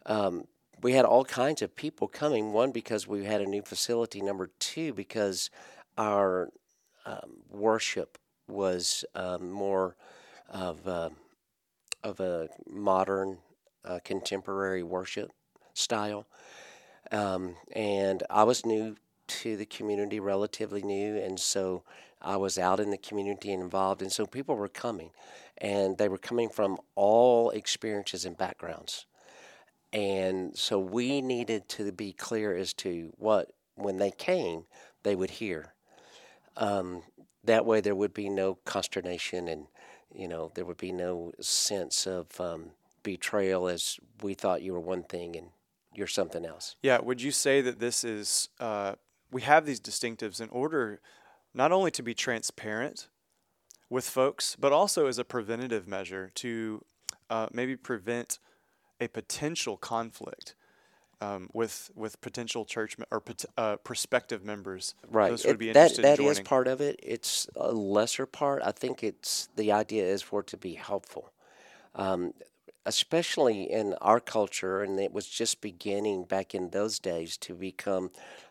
um, 0.07 0.47
we 0.81 0.93
had 0.93 1.05
all 1.05 1.25
kinds 1.25 1.61
of 1.61 1.77
people 1.77 2.09
coming. 2.09 2.53
One, 2.53 2.73
because 2.73 3.07
we 3.07 3.25
had 3.25 3.43
a 3.43 3.47
new 3.47 3.63
facility. 3.63 4.23
Number 4.23 4.51
two, 4.59 4.95
because 4.95 5.51
our 5.99 6.51
um, 7.05 7.43
worship 7.51 8.17
was 8.47 9.05
um, 9.15 9.51
more 9.51 9.97
of 10.49 10.87
a, 10.87 11.11
of 12.03 12.21
a 12.21 12.49
modern, 12.67 13.39
uh, 13.85 13.99
contemporary 14.05 14.83
worship 14.83 15.31
style. 15.75 16.27
Um, 17.11 17.57
and 17.73 18.23
I 18.31 18.45
was 18.45 18.65
new 18.65 18.97
to 19.29 19.57
the 19.57 19.67
community, 19.67 20.21
relatively 20.21 20.83
new, 20.83 21.17
and 21.17 21.39
so 21.39 21.83
I 22.21 22.37
was 22.37 22.59
out 22.59 22.81
in 22.81 22.91
the 22.91 22.99
community 22.99 23.53
and 23.53 23.63
involved, 23.63 24.01
and 24.01 24.11
so 24.11 24.27
people 24.27 24.57
were 24.57 24.69
coming, 24.69 25.11
and 25.59 25.99
they 25.99 26.09
were 26.09 26.19
coming 26.19 26.49
from 26.49 26.79
all 26.95 27.51
experiences 27.51 28.25
and 28.25 28.37
backgrounds, 28.37 29.07
and 29.93 30.57
so 30.57 30.79
we 30.79 31.21
needed 31.21 31.69
to 31.71 31.93
be 31.93 32.13
clear 32.13 32.57
as 32.57 32.73
to 32.75 33.13
what 33.17 33.53
when 33.75 33.99
they 33.99 34.11
came 34.11 34.65
they 35.03 35.15
would 35.15 35.31
hear. 35.31 35.75
Um, 36.59 37.03
that 37.45 37.65
way, 37.65 37.81
there 37.81 37.95
would 37.95 38.13
be 38.13 38.29
no 38.29 38.59
consternation, 38.65 39.49
and 39.49 39.67
you 40.15 40.29
know 40.29 40.53
there 40.55 40.65
would 40.65 40.77
be 40.77 40.93
no 40.93 41.33
sense 41.41 42.07
of 42.07 42.41
um, 42.41 42.73
betrayal 43.03 43.69
as 43.69 43.99
we 44.23 44.35
thought 44.35 44.61
you 44.63 44.73
were 44.75 44.81
one 44.81 45.05
thing 45.05 45.37
and 45.37 45.49
you're 45.95 46.07
something 46.07 46.45
else. 46.45 46.77
Yeah, 46.83 46.99
would 47.01 47.23
you 47.23 47.31
say 47.31 47.61
that 47.63 47.79
this 47.79 48.05
is 48.05 48.49
uh, 48.61 48.95
we 49.31 49.43
have 49.43 49.65
these 49.65 49.81
distinctives 49.81 50.41
in 50.41 50.49
order 50.51 51.01
not 51.55 51.73
only 51.73 51.91
to 51.93 52.03
be 52.03 52.15
transparent 52.15 53.09
with 53.89 54.09
folks, 54.09 54.57
but 54.59 54.73
also 54.73 55.07
as 55.07 55.19
a 55.19 55.25
preventative 55.25 55.89
measure 55.89 56.31
to 56.35 56.85
uh, 57.31 57.47
maybe 57.53 57.77
prevent 57.77 58.39
a 59.01 59.09
potential 59.09 59.77
conflict 59.77 60.55
um, 61.21 61.49
with 61.53 61.91
with 61.95 62.21
potential 62.21 62.65
church 62.65 62.97
or 63.11 63.23
uh, 63.57 63.77
prospective 63.77 64.45
members. 64.45 64.95
Right. 65.11 65.31
Those 65.31 65.47
would 65.47 65.59
be 65.59 65.73
that 65.73 65.97
that 65.97 66.21
is 66.21 66.41
part 66.41 66.69
of 66.69 66.81
it. 66.81 66.99
It's 67.03 67.49
a 67.57 67.73
lesser 67.73 68.27
part. 68.27 68.63
I 68.65 68.73
think 68.73 69.03
it's 69.03 69.49
the 69.57 69.73
idea 69.73 70.05
is 70.05 70.23
for 70.23 70.41
it 70.41 70.47
to 70.49 70.57
be 70.57 70.75
helpful. 70.75 71.33
Um, 71.95 72.35
especially 72.87 73.71
in 73.71 73.95
our 74.01 74.19
culture, 74.19 74.83
and 74.83 74.99
it 74.99 75.13
was 75.13 75.29
just 75.29 75.61
beginning 75.61 76.25
back 76.25 76.55
in 76.55 76.71
those 76.71 76.99
days 76.99 77.37
to 77.37 77.55
become 77.55 78.11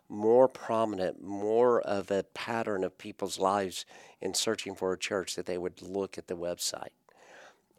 more 0.09 0.47
prominent, 0.47 1.23
more 1.23 1.81
of 1.81 2.11
a 2.11 2.23
pattern 2.33 2.83
of 2.83 2.97
people's 2.97 3.39
lives 3.39 3.85
in 4.21 4.33
searching 4.33 4.75
for 4.75 4.93
a 4.93 4.97
church 4.97 5.35
that 5.35 5.45
they 5.45 5.57
would 5.57 5.81
look 5.81 6.17
at 6.17 6.27
the 6.27 6.35
website. 6.35 6.91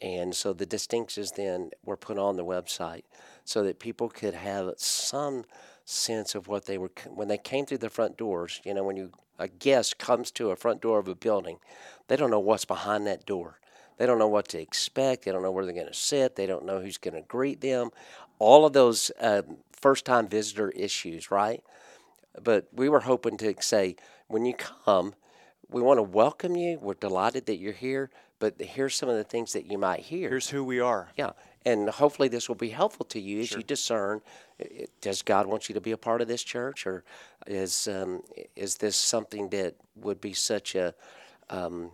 And 0.00 0.34
so 0.34 0.52
the 0.52 0.66
distinctions 0.66 1.32
then 1.32 1.70
were 1.84 1.96
put 1.96 2.18
on 2.18 2.36
the 2.36 2.44
website 2.44 3.02
so 3.44 3.62
that 3.64 3.78
people 3.78 4.08
could 4.08 4.34
have 4.34 4.74
some 4.76 5.44
sense 5.84 6.34
of 6.34 6.48
what 6.48 6.66
they 6.66 6.78
were 6.78 6.90
when 7.06 7.28
they 7.28 7.38
came 7.38 7.66
through 7.66 7.78
the 7.78 7.90
front 7.90 8.16
doors. 8.16 8.60
You 8.64 8.74
know, 8.74 8.84
when 8.84 8.96
you 8.96 9.12
a 9.38 9.48
guest 9.48 9.98
comes 9.98 10.30
to 10.32 10.50
a 10.50 10.56
front 10.56 10.82
door 10.82 10.98
of 10.98 11.08
a 11.08 11.14
building, 11.14 11.58
they 12.08 12.16
don't 12.16 12.30
know 12.30 12.40
what's 12.40 12.64
behind 12.64 13.06
that 13.06 13.24
door. 13.24 13.60
They 13.96 14.06
don't 14.06 14.18
know 14.18 14.28
what 14.28 14.48
to 14.48 14.60
expect. 14.60 15.24
They 15.24 15.32
don't 15.32 15.42
know 15.42 15.50
where 15.50 15.64
they're 15.64 15.74
going 15.74 15.86
to 15.86 15.94
sit. 15.94 16.36
They 16.36 16.46
don't 16.46 16.64
know 16.64 16.80
who's 16.80 16.98
going 16.98 17.14
to 17.14 17.22
greet 17.22 17.60
them. 17.60 17.90
All 18.38 18.64
of 18.64 18.72
those 18.72 19.10
uh, 19.20 19.42
first 19.72 20.04
time 20.04 20.28
visitor 20.28 20.70
issues, 20.70 21.30
right? 21.30 21.62
But 22.40 22.68
we 22.72 22.88
were 22.88 23.00
hoping 23.00 23.36
to 23.38 23.54
say, 23.60 23.96
when 24.28 24.44
you 24.44 24.54
come, 24.54 25.14
we 25.68 25.82
want 25.82 25.98
to 25.98 26.02
welcome 26.02 26.56
you. 26.56 26.78
We're 26.80 26.94
delighted 26.94 27.46
that 27.46 27.58
you're 27.58 27.72
here, 27.72 28.10
but 28.38 28.60
here's 28.60 28.94
some 28.94 29.08
of 29.08 29.16
the 29.16 29.24
things 29.24 29.52
that 29.52 29.70
you 29.70 29.78
might 29.78 30.00
hear. 30.00 30.28
Here's 30.28 30.48
who 30.50 30.64
we 30.64 30.80
are. 30.80 31.08
Yeah. 31.16 31.30
And 31.64 31.88
hopefully, 31.90 32.28
this 32.28 32.48
will 32.48 32.56
be 32.56 32.70
helpful 32.70 33.04
to 33.06 33.20
you 33.20 33.40
as 33.40 33.48
sure. 33.48 33.58
you 33.58 33.64
discern 33.64 34.20
does 35.00 35.22
God 35.22 35.46
want 35.46 35.68
you 35.68 35.74
to 35.74 35.80
be 35.80 35.92
a 35.92 35.96
part 35.96 36.20
of 36.20 36.28
this 36.28 36.42
church, 36.42 36.86
or 36.86 37.04
is, 37.46 37.86
um, 37.88 38.22
is 38.56 38.76
this 38.76 38.96
something 38.96 39.50
that 39.50 39.76
would 39.94 40.20
be 40.20 40.32
such 40.32 40.74
a 40.74 40.94
um, 41.50 41.90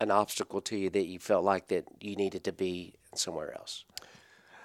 an 0.00 0.10
obstacle 0.10 0.60
to 0.60 0.76
you 0.76 0.90
that 0.90 1.06
you 1.06 1.18
felt 1.18 1.44
like 1.44 1.68
that 1.68 1.84
you 2.00 2.16
needed 2.16 2.44
to 2.44 2.52
be 2.52 2.94
somewhere 3.14 3.54
else? 3.54 3.84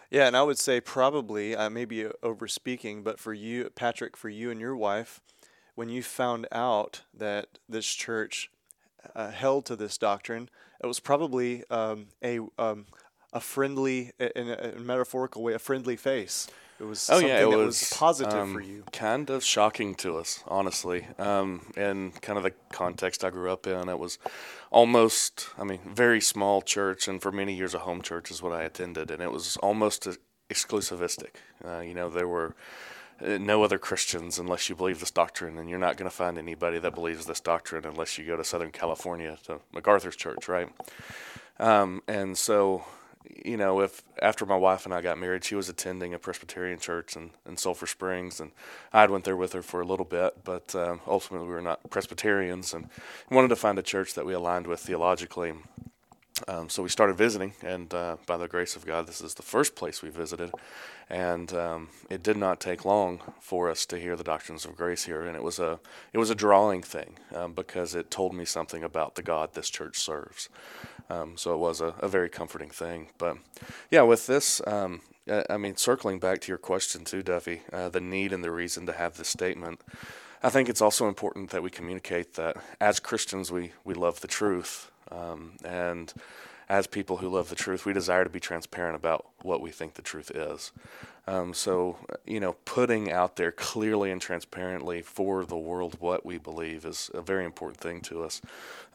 Yeah, 0.09 0.25
and 0.25 0.35
I 0.35 0.41
would 0.43 0.57
say 0.57 0.81
probably, 0.81 1.55
I 1.55 1.69
may 1.69 1.85
be 1.85 2.07
over 2.23 2.47
speaking, 2.47 3.03
but 3.03 3.19
for 3.19 3.33
you, 3.33 3.69
Patrick, 3.69 4.17
for 4.17 4.27
you 4.27 4.49
and 4.49 4.59
your 4.59 4.75
wife, 4.75 5.21
when 5.75 5.87
you 5.87 6.01
found 6.01 6.47
out 6.51 7.03
that 7.13 7.59
this 7.69 7.85
church 7.85 8.49
uh, 9.15 9.31
held 9.31 9.65
to 9.65 9.75
this 9.75 9.97
doctrine, 9.97 10.49
it 10.83 10.87
was 10.87 10.99
probably 10.99 11.63
um, 11.69 12.07
a 12.23 12.39
um, 12.57 12.85
a 13.31 13.39
friendly, 13.39 14.11
in 14.19 14.49
a, 14.49 14.53
in 14.53 14.77
a 14.77 14.79
metaphorical 14.79 15.43
way, 15.43 15.53
a 15.53 15.59
friendly 15.59 15.95
face. 15.95 16.47
It 16.79 16.85
was 16.85 17.09
Oh 17.09 17.15
something 17.15 17.27
yeah, 17.27 17.45
it 17.45 17.51
that 17.51 17.57
was, 17.57 17.79
was, 17.81 17.93
positive 17.93 18.33
um, 18.33 18.53
for 18.53 18.61
you. 18.61 18.85
Kind 18.93 19.29
of 19.29 19.43
shocking 19.43 19.95
to 19.95 20.17
us, 20.17 20.43
honestly. 20.47 21.05
Um, 21.17 21.71
in 21.75 22.11
kind 22.21 22.37
of 22.37 22.43
the 22.43 22.53
context 22.71 23.23
I 23.23 23.29
grew 23.31 23.51
up 23.51 23.67
in, 23.67 23.89
it 23.89 23.99
was 23.99 24.17
almost, 24.71 25.49
I 25.59 25.65
mean, 25.65 25.79
very 25.85 26.21
small 26.21 26.61
church, 26.61 27.07
and 27.07 27.21
for 27.21 27.31
many 27.31 27.53
years 27.53 27.73
a 27.73 27.79
home 27.79 28.01
church 28.01 28.31
is 28.31 28.41
what 28.41 28.53
I 28.53 28.63
attended, 28.63 29.11
and 29.11 29.21
it 29.21 29.31
was 29.31 29.57
almost 29.57 30.07
exclusivistic. 30.49 31.35
Uh, 31.63 31.79
you 31.81 31.93
know, 31.93 32.09
there 32.09 32.27
were 32.27 32.55
no 33.21 33.63
other 33.63 33.77
Christians 33.77 34.39
unless 34.39 34.69
you 34.69 34.75
believe 34.75 34.99
this 34.99 35.11
doctrine, 35.11 35.57
and 35.57 35.69
you're 35.69 35.79
not 35.79 35.97
going 35.97 36.09
to 36.09 36.15
find 36.15 36.37
anybody 36.37 36.79
that 36.79 36.95
believes 36.95 37.25
this 37.25 37.39
doctrine 37.39 37.85
unless 37.85 38.17
you 38.17 38.25
go 38.25 38.37
to 38.37 38.43
Southern 38.43 38.71
California 38.71 39.37
to 39.45 39.59
MacArthur's 39.73 40.15
church, 40.15 40.47
right? 40.47 40.69
Um, 41.59 42.01
and 42.07 42.37
so, 42.37 42.85
you 43.45 43.57
know, 43.57 43.81
if 43.81 44.01
after 44.21 44.45
my 44.45 44.55
wife 44.55 44.85
and 44.85 44.93
I 44.93 45.01
got 45.01 45.17
married, 45.17 45.43
she 45.43 45.55
was 45.55 45.67
attending 45.67 46.13
a 46.13 46.19
Presbyterian 46.19 46.79
church 46.79 47.15
in, 47.15 47.31
in 47.45 47.57
Sulphur 47.57 47.87
Springs, 47.87 48.39
and 48.39 48.51
I 48.93 49.05
went 49.07 49.25
there 49.25 49.35
with 49.35 49.53
her 49.53 49.61
for 49.61 49.81
a 49.81 49.85
little 49.85 50.05
bit, 50.05 50.43
but 50.43 50.73
uh, 50.73 50.97
ultimately 51.05 51.47
we 51.47 51.53
were 51.53 51.61
not 51.61 51.89
Presbyterians 51.89 52.73
and 52.73 52.89
wanted 53.29 53.49
to 53.49 53.55
find 53.57 53.77
a 53.77 53.83
church 53.83 54.13
that 54.13 54.25
we 54.25 54.33
aligned 54.33 54.67
with 54.67 54.79
theologically. 54.79 55.53
Um, 56.47 56.69
so 56.69 56.83
we 56.83 56.89
started 56.89 57.17
visiting, 57.17 57.53
and 57.63 57.93
uh, 57.93 58.17
by 58.25 58.37
the 58.37 58.47
grace 58.47 58.75
of 58.75 58.85
God, 58.85 59.07
this 59.07 59.21
is 59.21 59.33
the 59.33 59.43
first 59.43 59.75
place 59.75 60.01
we 60.01 60.09
visited. 60.09 60.51
And 61.09 61.51
um, 61.53 61.89
it 62.09 62.21
did 62.21 62.37
not 62.37 62.59
take 62.59 62.85
long 62.85 63.19
for 63.39 63.69
us 63.69 63.85
to 63.87 63.97
hear 63.97 64.15
the 64.15 64.23
doctrines 64.23 64.65
of 64.65 64.75
grace 64.75 65.05
here, 65.05 65.23
and 65.23 65.35
it 65.35 65.43
was 65.43 65.59
a 65.59 65.79
it 66.13 66.19
was 66.19 66.29
a 66.29 66.35
drawing 66.35 66.83
thing 66.83 67.17
um, 67.33 67.53
because 67.53 67.95
it 67.95 68.11
told 68.11 68.33
me 68.33 68.45
something 68.45 68.83
about 68.83 69.15
the 69.15 69.23
God 69.23 69.53
this 69.53 69.69
church 69.69 69.97
serves. 69.97 70.49
Um, 71.09 71.35
so 71.35 71.53
it 71.53 71.57
was 71.57 71.81
a, 71.81 71.95
a 71.99 72.07
very 72.07 72.29
comforting 72.29 72.69
thing. 72.69 73.09
But 73.17 73.37
yeah, 73.89 74.03
with 74.03 74.27
this, 74.27 74.61
um, 74.67 75.01
I 75.49 75.57
mean, 75.57 75.75
circling 75.77 76.19
back 76.19 76.41
to 76.41 76.47
your 76.51 76.57
question 76.59 77.03
too, 77.03 77.23
Duffey, 77.23 77.61
uh, 77.73 77.89
the 77.89 78.01
need 78.01 78.31
and 78.31 78.43
the 78.43 78.51
reason 78.51 78.85
to 78.85 78.93
have 78.93 79.17
this 79.17 79.29
statement. 79.29 79.81
I 80.41 80.49
think 80.49 80.69
it's 80.69 80.81
also 80.81 81.07
important 81.07 81.49
that 81.49 81.63
we 81.63 81.69
communicate 81.69 82.35
that 82.35 82.55
as 82.79 82.99
Christians, 82.99 83.51
we, 83.51 83.73
we 83.83 83.93
love 83.93 84.21
the 84.21 84.27
truth. 84.27 84.89
Um, 85.11 85.53
and 85.63 86.13
as 86.67 86.85
people 86.85 87.17
who 87.17 87.29
love 87.29 87.49
the 87.49 87.55
truth, 87.55 87.85
we 87.85 87.93
desire 87.93 88.23
to 88.23 88.29
be 88.29 88.39
transparent 88.39 88.95
about 88.95 89.25
what 89.41 89.61
we 89.61 89.71
think 89.71 89.95
the 89.95 90.01
truth 90.01 90.31
is. 90.31 90.71
Um, 91.25 91.53
so, 91.53 91.97
you 92.25 92.39
know, 92.39 92.53
putting 92.65 93.11
out 93.11 93.35
there 93.35 93.51
clearly 93.51 94.11
and 94.11 94.21
transparently 94.21 95.01
for 95.01 95.45
the 95.45 95.57
world 95.57 95.97
what 95.99 96.25
we 96.25 96.37
believe 96.37 96.85
is 96.85 97.09
a 97.13 97.21
very 97.21 97.45
important 97.45 97.79
thing 97.79 98.01
to 98.01 98.23
us. 98.23 98.41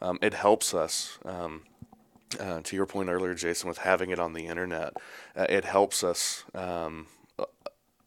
Um, 0.01 0.19
it 0.21 0.33
helps 0.33 0.73
us. 0.73 1.17
Um, 1.25 1.63
uh, 2.39 2.59
to 2.61 2.75
your 2.75 2.85
point 2.85 3.07
earlier, 3.07 3.33
Jason, 3.33 3.69
with 3.69 3.77
having 3.77 4.09
it 4.09 4.19
on 4.19 4.33
the 4.33 4.47
internet, 4.47 4.93
uh, 5.37 5.45
it 5.47 5.63
helps 5.63 6.03
us 6.03 6.43
um, 6.53 7.07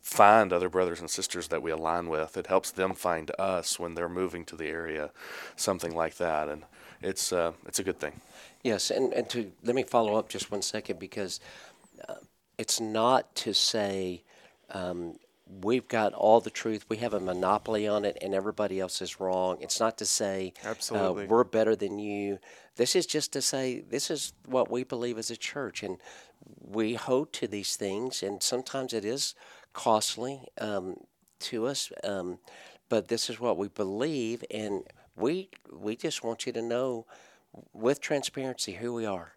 find 0.08 0.52
other 0.52 0.68
brothers 0.70 1.00
and 1.00 1.10
sisters 1.10 1.48
that 1.48 1.62
we 1.62 1.70
align 1.70 2.08
with. 2.08 2.36
It 2.36 2.46
helps 2.46 2.70
them 2.70 2.94
find 2.94 3.30
us 3.38 3.78
when 3.78 3.94
they're 3.94 4.08
moving 4.08 4.44
to 4.46 4.56
the 4.56 4.66
area, 4.66 5.10
something 5.54 5.94
like 5.94 6.16
that, 6.16 6.48
and 6.48 6.64
it's 7.02 7.32
uh, 7.32 7.52
it's 7.66 7.78
a 7.78 7.84
good 7.84 7.98
thing. 7.98 8.20
Yes, 8.62 8.90
and, 8.90 9.12
and 9.12 9.28
to 9.30 9.50
let 9.62 9.74
me 9.74 9.82
follow 9.82 10.16
up 10.16 10.28
just 10.28 10.50
one 10.50 10.62
second 10.62 10.98
because 10.98 11.40
uh, 12.08 12.14
it's 12.58 12.80
not 12.80 13.34
to 13.36 13.54
say 13.54 14.22
um, 14.70 15.18
we've 15.62 15.88
got 15.88 16.12
all 16.12 16.40
the 16.40 16.50
truth, 16.50 16.84
we 16.88 16.98
have 16.98 17.14
a 17.14 17.20
monopoly 17.20 17.86
on 17.86 18.04
it, 18.04 18.18
and 18.20 18.34
everybody 18.34 18.80
else 18.80 19.00
is 19.00 19.20
wrong. 19.20 19.58
It's 19.60 19.80
not 19.80 19.96
to 19.98 20.04
say 20.04 20.52
Absolutely. 20.64 21.24
Uh, 21.24 21.28
we're 21.28 21.44
better 21.44 21.74
than 21.74 21.98
you. 21.98 22.38
This 22.76 22.94
is 22.94 23.06
just 23.06 23.32
to 23.32 23.42
say 23.42 23.80
this 23.80 24.10
is 24.10 24.32
what 24.46 24.70
we 24.70 24.84
believe 24.84 25.18
as 25.18 25.30
a 25.30 25.36
church, 25.36 25.82
and 25.82 25.98
we 26.60 26.94
hold 26.94 27.32
to 27.34 27.46
these 27.46 27.76
things, 27.76 28.22
and 28.22 28.42
sometimes 28.42 28.92
it 28.92 29.04
is 29.04 29.34
costly 29.72 30.42
um, 30.60 30.96
to 31.40 31.66
us, 31.66 31.92
um, 32.04 32.38
but 32.88 33.08
this 33.08 33.30
is 33.30 33.40
what 33.40 33.56
we 33.56 33.68
believe, 33.68 34.44
and 34.50 34.84
we 35.18 35.50
we 35.72 35.96
just 35.96 36.22
want 36.24 36.46
you 36.46 36.52
to 36.52 36.62
know 36.62 37.06
with 37.72 38.00
transparency 38.00 38.72
who 38.72 38.92
we 38.94 39.06
are. 39.06 39.32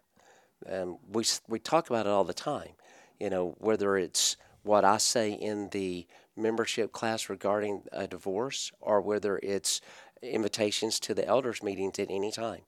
Um, 0.70 0.98
we 1.10 1.24
we 1.48 1.58
talk 1.58 1.90
about 1.90 2.06
it 2.06 2.10
all 2.10 2.24
the 2.24 2.34
time. 2.34 2.72
You 3.18 3.30
know, 3.30 3.54
whether 3.58 3.96
it's 3.96 4.36
what 4.62 4.84
I 4.84 4.98
say 4.98 5.32
in 5.32 5.68
the 5.70 6.06
membership 6.36 6.92
class 6.92 7.28
regarding 7.28 7.82
a 7.92 8.06
divorce, 8.06 8.72
or 8.80 9.00
whether 9.00 9.38
it's 9.42 9.80
invitations 10.22 11.00
to 11.00 11.14
the 11.14 11.26
elders 11.26 11.62
meetings 11.62 11.98
at 11.98 12.10
any 12.10 12.30
time. 12.30 12.62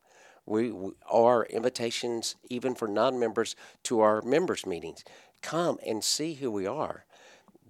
We, 0.47 0.71
we 0.71 0.93
are 1.11 1.47
invitations 1.47 2.37
even 2.51 2.75
for 2.75 2.87
non-members 2.89 3.57
to 3.85 4.01
our 4.01 4.21
members 4.23 4.67
meetings. 4.67 5.05
Come 5.41 5.79
and 5.87 6.05
see 6.05 6.35
who 6.35 6.51
we 6.51 6.67
are. 6.67 7.07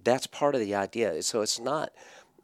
That's 0.03 0.27
part 0.27 0.55
of 0.55 0.61
the 0.61 0.75
idea. 0.75 1.21
So 1.23 1.41
it's 1.41 1.59
not, 1.59 1.91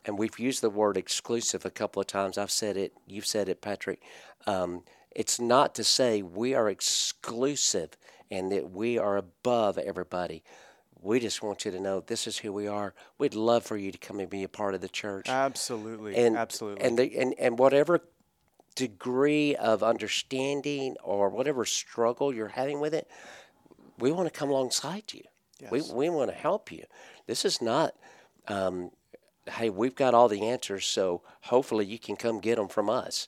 and 0.06 0.18
we've 0.18 0.40
used 0.40 0.62
the 0.62 0.70
word 0.70 0.98
exclusive 0.98 1.66
a 1.66 1.70
couple 1.70 2.02
of 2.02 2.08
times. 2.08 2.38
I've 2.38 2.52
said 2.52 2.78
it. 2.78 2.94
You've 3.06 3.26
said 3.26 3.50
it, 3.50 3.62
Patrick. 3.62 4.02
Um, 4.48 4.84
it's 5.12 5.40
not 5.40 5.76
to 5.76 5.84
say 5.84 6.22
we 6.22 6.54
are 6.54 6.70
exclusive 6.70 7.98
and 8.30 8.52
that 8.52 8.72
we 8.72 8.98
are 8.98 9.18
above 9.18 9.78
everybody. 9.78 10.44
We 11.00 11.20
just 11.20 11.44
want 11.44 11.66
you 11.66 11.72
to 11.72 11.80
know 11.80 12.00
this 12.00 12.28
is 12.28 12.38
who 12.38 12.54
we 12.54 12.68
are. 12.68 12.94
We'd 13.18 13.34
love 13.34 13.64
for 13.64 13.76
you 13.76 13.92
to 13.92 13.98
come 13.98 14.20
and 14.20 14.30
be 14.30 14.44
a 14.44 14.50
part 14.50 14.76
of 14.76 14.82
the 14.82 14.88
church. 14.88 15.28
Absolutely, 15.28 16.16
and 16.16 16.38
absolutely. 16.38 16.86
and 16.86 16.98
the, 16.98 17.18
and 17.18 17.34
and 17.40 17.58
whatever 17.58 18.02
degree 18.76 19.56
of 19.56 19.84
understanding 19.84 20.96
or 21.04 21.30
whatever 21.30 21.66
struggle 21.66 22.34
you're 22.34 22.50
having 22.50 22.80
with 22.80 22.94
it, 22.94 23.10
we 23.98 24.12
want 24.12 24.32
to 24.32 24.40
come 24.40 24.50
alongside 24.50 25.12
you. 25.12 25.24
We 25.72 25.82
we 25.82 26.10
want 26.10 26.30
to 26.30 26.36
help 26.36 26.72
you. 26.72 26.86
This 27.28 27.46
is 27.46 27.62
not. 27.62 27.94
Um, 28.48 28.92
hey, 29.49 29.69
we've 29.69 29.95
got 29.95 30.13
all 30.13 30.27
the 30.27 30.47
answers, 30.47 30.86
so 30.86 31.21
hopefully 31.41 31.86
you 31.86 31.99
can 31.99 32.15
come 32.15 32.39
get 32.39 32.58
them 32.58 32.67
from 32.67 32.89
us. 32.89 33.27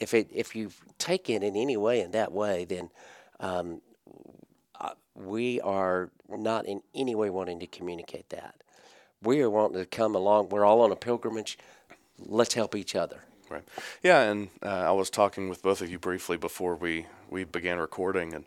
If 0.00 0.12
it 0.14 0.28
if 0.32 0.56
you 0.56 0.70
take 0.98 1.30
it 1.30 1.42
in 1.42 1.56
any 1.56 1.76
way 1.76 2.00
in 2.00 2.10
that 2.12 2.32
way, 2.32 2.64
then 2.64 2.90
um, 3.40 3.80
uh, 4.80 4.90
we 5.14 5.60
are 5.60 6.10
not 6.28 6.66
in 6.66 6.82
any 6.94 7.14
way 7.14 7.30
wanting 7.30 7.60
to 7.60 7.66
communicate 7.66 8.30
that. 8.30 8.56
We 9.22 9.40
are 9.40 9.50
wanting 9.50 9.78
to 9.78 9.86
come 9.86 10.14
along. 10.14 10.48
We're 10.48 10.64
all 10.64 10.80
on 10.80 10.92
a 10.92 10.96
pilgrimage. 10.96 11.58
Let's 12.18 12.54
help 12.54 12.74
each 12.74 12.94
other. 12.94 13.24
Right. 13.48 13.64
Yeah, 14.02 14.22
and 14.22 14.48
uh, 14.62 14.68
I 14.68 14.90
was 14.92 15.10
talking 15.10 15.48
with 15.48 15.62
both 15.62 15.80
of 15.80 15.90
you 15.90 15.98
briefly 15.98 16.36
before 16.36 16.74
we, 16.76 17.06
we 17.30 17.44
began 17.44 17.78
recording, 17.78 18.34
and 18.34 18.44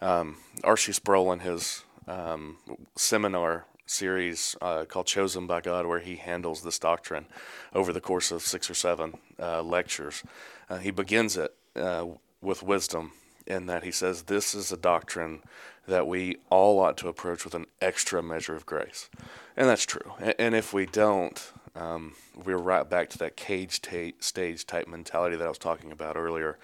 um, 0.00 0.36
R.C. 0.64 0.92
Sproul 0.92 1.30
in 1.32 1.40
his 1.40 1.84
um, 2.08 2.56
seminar 2.96 3.66
series 3.90 4.56
uh, 4.62 4.84
called 4.84 5.06
"Chosen 5.06 5.46
by 5.46 5.60
God," 5.60 5.86
where 5.86 6.00
he 6.00 6.16
handles 6.16 6.62
this 6.62 6.78
doctrine 6.78 7.26
over 7.74 7.92
the 7.92 8.00
course 8.00 8.30
of 8.30 8.42
six 8.42 8.70
or 8.70 8.74
seven 8.74 9.18
uh, 9.38 9.62
lectures, 9.62 10.22
uh, 10.68 10.78
he 10.78 10.90
begins 10.90 11.36
it 11.36 11.54
uh, 11.76 12.06
with 12.40 12.62
wisdom 12.62 13.12
in 13.46 13.66
that 13.66 13.82
he 13.82 13.90
says 13.90 14.22
this 14.22 14.54
is 14.54 14.70
a 14.70 14.76
doctrine 14.76 15.42
that 15.86 16.06
we 16.06 16.36
all 16.50 16.78
ought 16.78 16.96
to 16.98 17.08
approach 17.08 17.44
with 17.44 17.54
an 17.54 17.66
extra 17.80 18.22
measure 18.22 18.54
of 18.54 18.64
grace, 18.64 19.10
and 19.56 19.68
that's 19.68 19.84
true. 19.84 20.12
And 20.38 20.54
if 20.54 20.72
we 20.72 20.86
don't, 20.86 21.52
um, 21.74 22.14
we're 22.44 22.56
right 22.56 22.88
back 22.88 23.10
to 23.10 23.18
that 23.18 23.36
cage 23.36 23.82
ta- 23.82 24.16
stage 24.20 24.66
type 24.66 24.86
mentality 24.86 25.36
that 25.36 25.44
I 25.44 25.48
was 25.48 25.58
talking 25.58 25.90
about 25.90 26.16
earlier. 26.16 26.58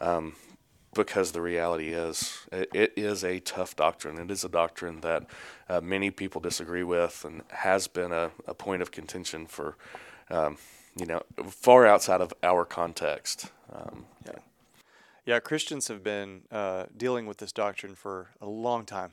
Um, 0.00 0.34
because 0.94 1.32
the 1.32 1.40
reality 1.40 1.88
is, 1.88 2.46
it, 2.52 2.70
it 2.74 2.92
is 2.96 3.24
a 3.24 3.40
tough 3.40 3.74
doctrine. 3.76 4.18
It 4.18 4.30
is 4.30 4.44
a 4.44 4.48
doctrine 4.48 5.00
that 5.00 5.24
uh, 5.68 5.80
many 5.80 6.10
people 6.10 6.40
disagree 6.40 6.82
with 6.82 7.24
and 7.24 7.42
has 7.48 7.86
been 7.88 8.12
a, 8.12 8.30
a 8.46 8.54
point 8.54 8.82
of 8.82 8.90
contention 8.90 9.46
for, 9.46 9.76
um, 10.30 10.58
you 10.96 11.06
know, 11.06 11.22
far 11.48 11.86
outside 11.86 12.20
of 12.20 12.32
our 12.42 12.64
context. 12.64 13.50
Um, 13.72 14.06
Yeah. 14.26 14.38
Yeah, 15.24 15.38
Christians 15.38 15.86
have 15.86 16.02
been 16.02 16.42
uh, 16.50 16.86
dealing 16.96 17.26
with 17.26 17.38
this 17.38 17.52
doctrine 17.52 17.94
for 17.94 18.30
a 18.40 18.46
long 18.46 18.84
time, 18.84 19.12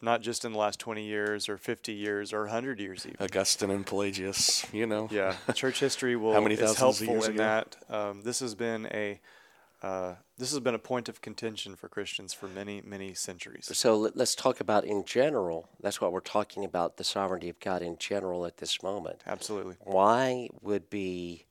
not 0.00 0.20
just 0.20 0.44
in 0.44 0.52
the 0.52 0.58
last 0.58 0.78
20 0.78 1.04
years 1.04 1.48
or 1.48 1.58
50 1.58 1.92
years 1.92 2.32
or 2.32 2.42
100 2.42 2.78
years 2.78 3.04
even. 3.04 3.16
Augustine 3.20 3.70
and 3.70 3.84
Pelagius, 3.84 4.64
you 4.72 4.86
know. 4.86 5.08
Yeah, 5.10 5.34
church 5.52 5.80
history 5.80 6.14
will 6.16 6.40
many 6.40 6.54
is 6.54 6.78
helpful 6.78 7.24
in 7.24 7.32
ago? 7.32 7.38
that. 7.38 7.76
Um, 7.90 8.22
this 8.22 8.38
has 8.38 8.54
been 8.54 8.86
a 8.86 9.20
uh, 9.82 10.14
this 10.42 10.50
has 10.50 10.58
been 10.58 10.74
a 10.74 10.78
point 10.78 11.08
of 11.08 11.20
contention 11.20 11.76
for 11.76 11.88
Christians 11.88 12.34
for 12.34 12.48
many 12.48 12.82
many 12.84 13.14
centuries. 13.14 13.70
So 13.72 13.96
let, 13.96 14.16
let's 14.16 14.34
talk 14.34 14.58
about 14.58 14.84
in 14.84 15.04
general. 15.04 15.68
That's 15.80 16.00
what 16.00 16.10
we're 16.12 16.18
talking 16.18 16.64
about 16.64 16.96
the 16.96 17.04
sovereignty 17.04 17.48
of 17.48 17.60
God 17.60 17.80
in 17.80 17.96
general 17.96 18.44
at 18.44 18.56
this 18.56 18.82
moment. 18.82 19.20
Absolutely. 19.24 19.76
Why 19.80 20.48
would 20.60 20.90
be, 20.90 21.46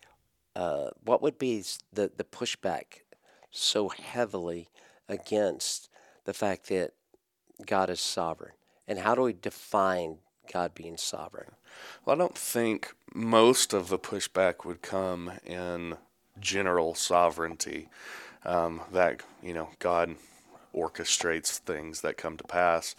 uh, 0.58 0.90
what 1.06 1.22
would 1.22 1.38
be 1.38 1.64
the, 1.94 2.12
the 2.16 2.26
pushback 2.26 3.04
so 3.50 3.88
heavily 3.88 4.68
against 5.08 5.90
the 6.26 6.34
fact 6.34 6.68
that 6.68 6.92
God 7.66 7.90
is 7.90 8.02
sovereign 8.02 8.54
And 8.88 9.00
how 9.00 9.16
do 9.16 9.22
we 9.22 9.34
define 9.34 10.18
God 10.52 10.74
being 10.74 10.98
sovereign? 10.98 11.52
Well, 12.04 12.16
I 12.16 12.20
don't 12.20 12.38
think 12.38 12.94
most 13.14 13.74
of 13.74 13.88
the 13.88 14.00
pushback 14.00 14.66
would 14.66 14.82
come 14.82 15.32
in 15.46 15.96
general 16.40 16.96
sovereignty. 16.96 17.88
Um, 18.44 18.82
that 18.92 19.22
you 19.44 19.54
know, 19.54 19.70
God 19.80 20.16
orchestrates 20.76 21.58
things 21.58 22.02
that 22.02 22.18
come 22.18 22.38
to 22.38 22.44
pass. 22.44 22.96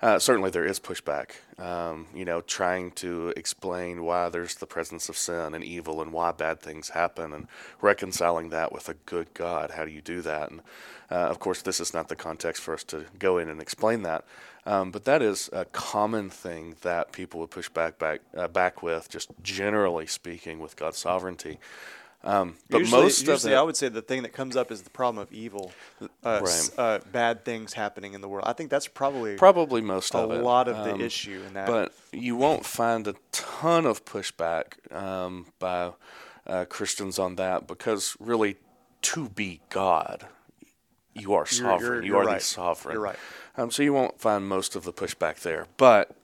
Uh, 0.00 0.18
certainly, 0.18 0.48
there 0.50 0.64
is 0.64 0.78
pushback. 0.78 1.30
Um, 1.58 2.06
you 2.14 2.24
know, 2.24 2.40
trying 2.40 2.92
to 2.92 3.32
explain 3.36 4.04
why 4.04 4.28
there's 4.28 4.54
the 4.54 4.66
presence 4.66 5.08
of 5.08 5.16
sin 5.16 5.54
and 5.54 5.64
evil 5.64 6.00
and 6.00 6.12
why 6.12 6.30
bad 6.30 6.60
things 6.60 6.90
happen, 6.90 7.32
and 7.32 7.48
reconciling 7.80 8.50
that 8.50 8.72
with 8.72 8.88
a 8.88 8.94
good 8.94 9.34
God. 9.34 9.72
How 9.72 9.84
do 9.84 9.90
you 9.90 10.00
do 10.00 10.22
that? 10.22 10.50
And 10.50 10.60
uh, 11.10 11.16
of 11.16 11.40
course, 11.40 11.62
this 11.62 11.80
is 11.80 11.92
not 11.92 12.08
the 12.08 12.16
context 12.16 12.62
for 12.62 12.74
us 12.74 12.84
to 12.84 13.06
go 13.18 13.38
in 13.38 13.48
and 13.48 13.60
explain 13.60 14.02
that. 14.02 14.24
Um, 14.66 14.90
but 14.90 15.04
that 15.06 15.20
is 15.20 15.50
a 15.52 15.64
common 15.64 16.30
thing 16.30 16.76
that 16.82 17.10
people 17.10 17.40
would 17.40 17.50
push 17.50 17.68
back 17.68 17.98
back 17.98 18.20
uh, 18.36 18.46
back 18.46 18.82
with, 18.82 19.08
just 19.08 19.30
generally 19.42 20.06
speaking, 20.06 20.60
with 20.60 20.76
God's 20.76 20.98
sovereignty. 20.98 21.58
Um, 22.24 22.56
but 22.68 22.78
usually, 22.78 23.02
most 23.02 23.26
usually 23.26 23.52
of 23.54 23.60
I 23.60 23.62
would 23.62 23.76
say 23.76 23.88
the 23.88 24.02
thing 24.02 24.22
that 24.22 24.32
comes 24.32 24.56
up 24.56 24.72
is 24.72 24.82
the 24.82 24.90
problem 24.90 25.22
of 25.22 25.32
evil, 25.32 25.70
uh, 26.02 26.06
Right. 26.24 26.42
s- 26.42 26.76
uh, 26.76 26.98
bad 27.12 27.44
things 27.44 27.74
happening 27.74 28.12
in 28.14 28.20
the 28.20 28.28
world. 28.28 28.44
I 28.46 28.52
think 28.54 28.70
that's 28.70 28.88
probably 28.88 29.36
probably 29.36 29.80
most 29.80 30.14
a 30.14 30.18
of 30.18 30.32
it. 30.32 30.42
lot 30.42 30.66
of 30.66 30.76
the 30.84 30.94
Um, 30.94 31.00
issue 31.00 31.42
in 31.46 31.54
that. 31.54 31.68
But 31.68 31.92
you 32.12 32.34
won't 32.36 32.66
find 32.66 33.06
a 33.06 33.14
ton 33.30 33.86
of 33.86 34.04
pushback 34.04 34.92
um, 34.92 35.46
by 35.60 35.92
uh, 36.46 36.64
Christians 36.64 37.18
on 37.20 37.36
that 37.36 37.66
because 37.68 38.16
really, 38.18 38.56
to 39.02 39.28
be 39.28 39.60
God, 39.70 40.26
you 41.14 41.34
are 41.34 41.46
sovereign. 41.46 41.80
you're- 41.80 42.06
you 42.06 42.12
you're 42.14 42.22
are 42.22 42.26
right. 42.26 42.38
the 42.40 42.44
sovereign. 42.44 42.94
You're 42.94 43.02
right. 43.04 43.18
Um, 43.58 43.72
so 43.72 43.82
you 43.82 43.92
won't 43.92 44.20
find 44.20 44.48
most 44.48 44.76
of 44.76 44.84
the 44.84 44.92
pushback 44.92 45.40
there, 45.40 45.66
but 45.76 46.16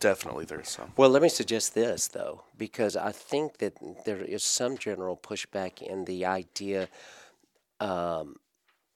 definitely 0.00 0.44
there's 0.44 0.68
some. 0.68 0.90
Well, 0.96 1.08
let 1.08 1.22
me 1.22 1.28
suggest 1.28 1.72
this, 1.72 2.08
though, 2.08 2.42
because 2.58 2.96
I 2.96 3.12
think 3.12 3.58
that 3.58 3.74
there 4.04 4.20
is 4.20 4.42
some 4.42 4.76
general 4.76 5.16
pushback 5.16 5.80
in 5.80 6.04
the 6.04 6.26
idea 6.26 6.88
um, 7.78 8.40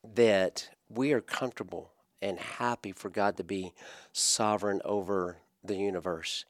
that 0.03 0.71
we 0.89 1.13
are 1.13 1.21
comfortable 1.21 1.93
and 2.21 2.41
happy 2.41 2.91
for 2.91 3.11
God 3.11 3.37
to 3.37 3.45
be 3.45 3.73
sovereign 4.13 4.81
over 4.85 5.37
the 5.63 5.77
universe, 5.77 6.45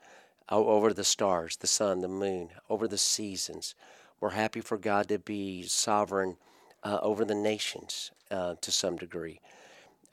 over 0.49 0.95
the 0.95 1.05
stars, 1.05 1.57
the 1.57 1.67
sun, 1.67 2.01
the 2.01 2.09
moon, 2.09 2.49
over 2.71 2.89
the 2.89 2.97
seasons. 2.97 3.75
We're 4.19 4.31
happy 4.31 4.63
for 4.63 4.79
God 4.79 5.09
to 5.09 5.19
be 5.19 5.65
sovereign 5.65 6.39
uh, 6.83 7.01
over 7.03 7.23
the 7.23 7.35
nations 7.35 8.13
uh, 8.31 8.55
to 8.63 8.73
some 8.73 8.97
degree. 8.97 9.41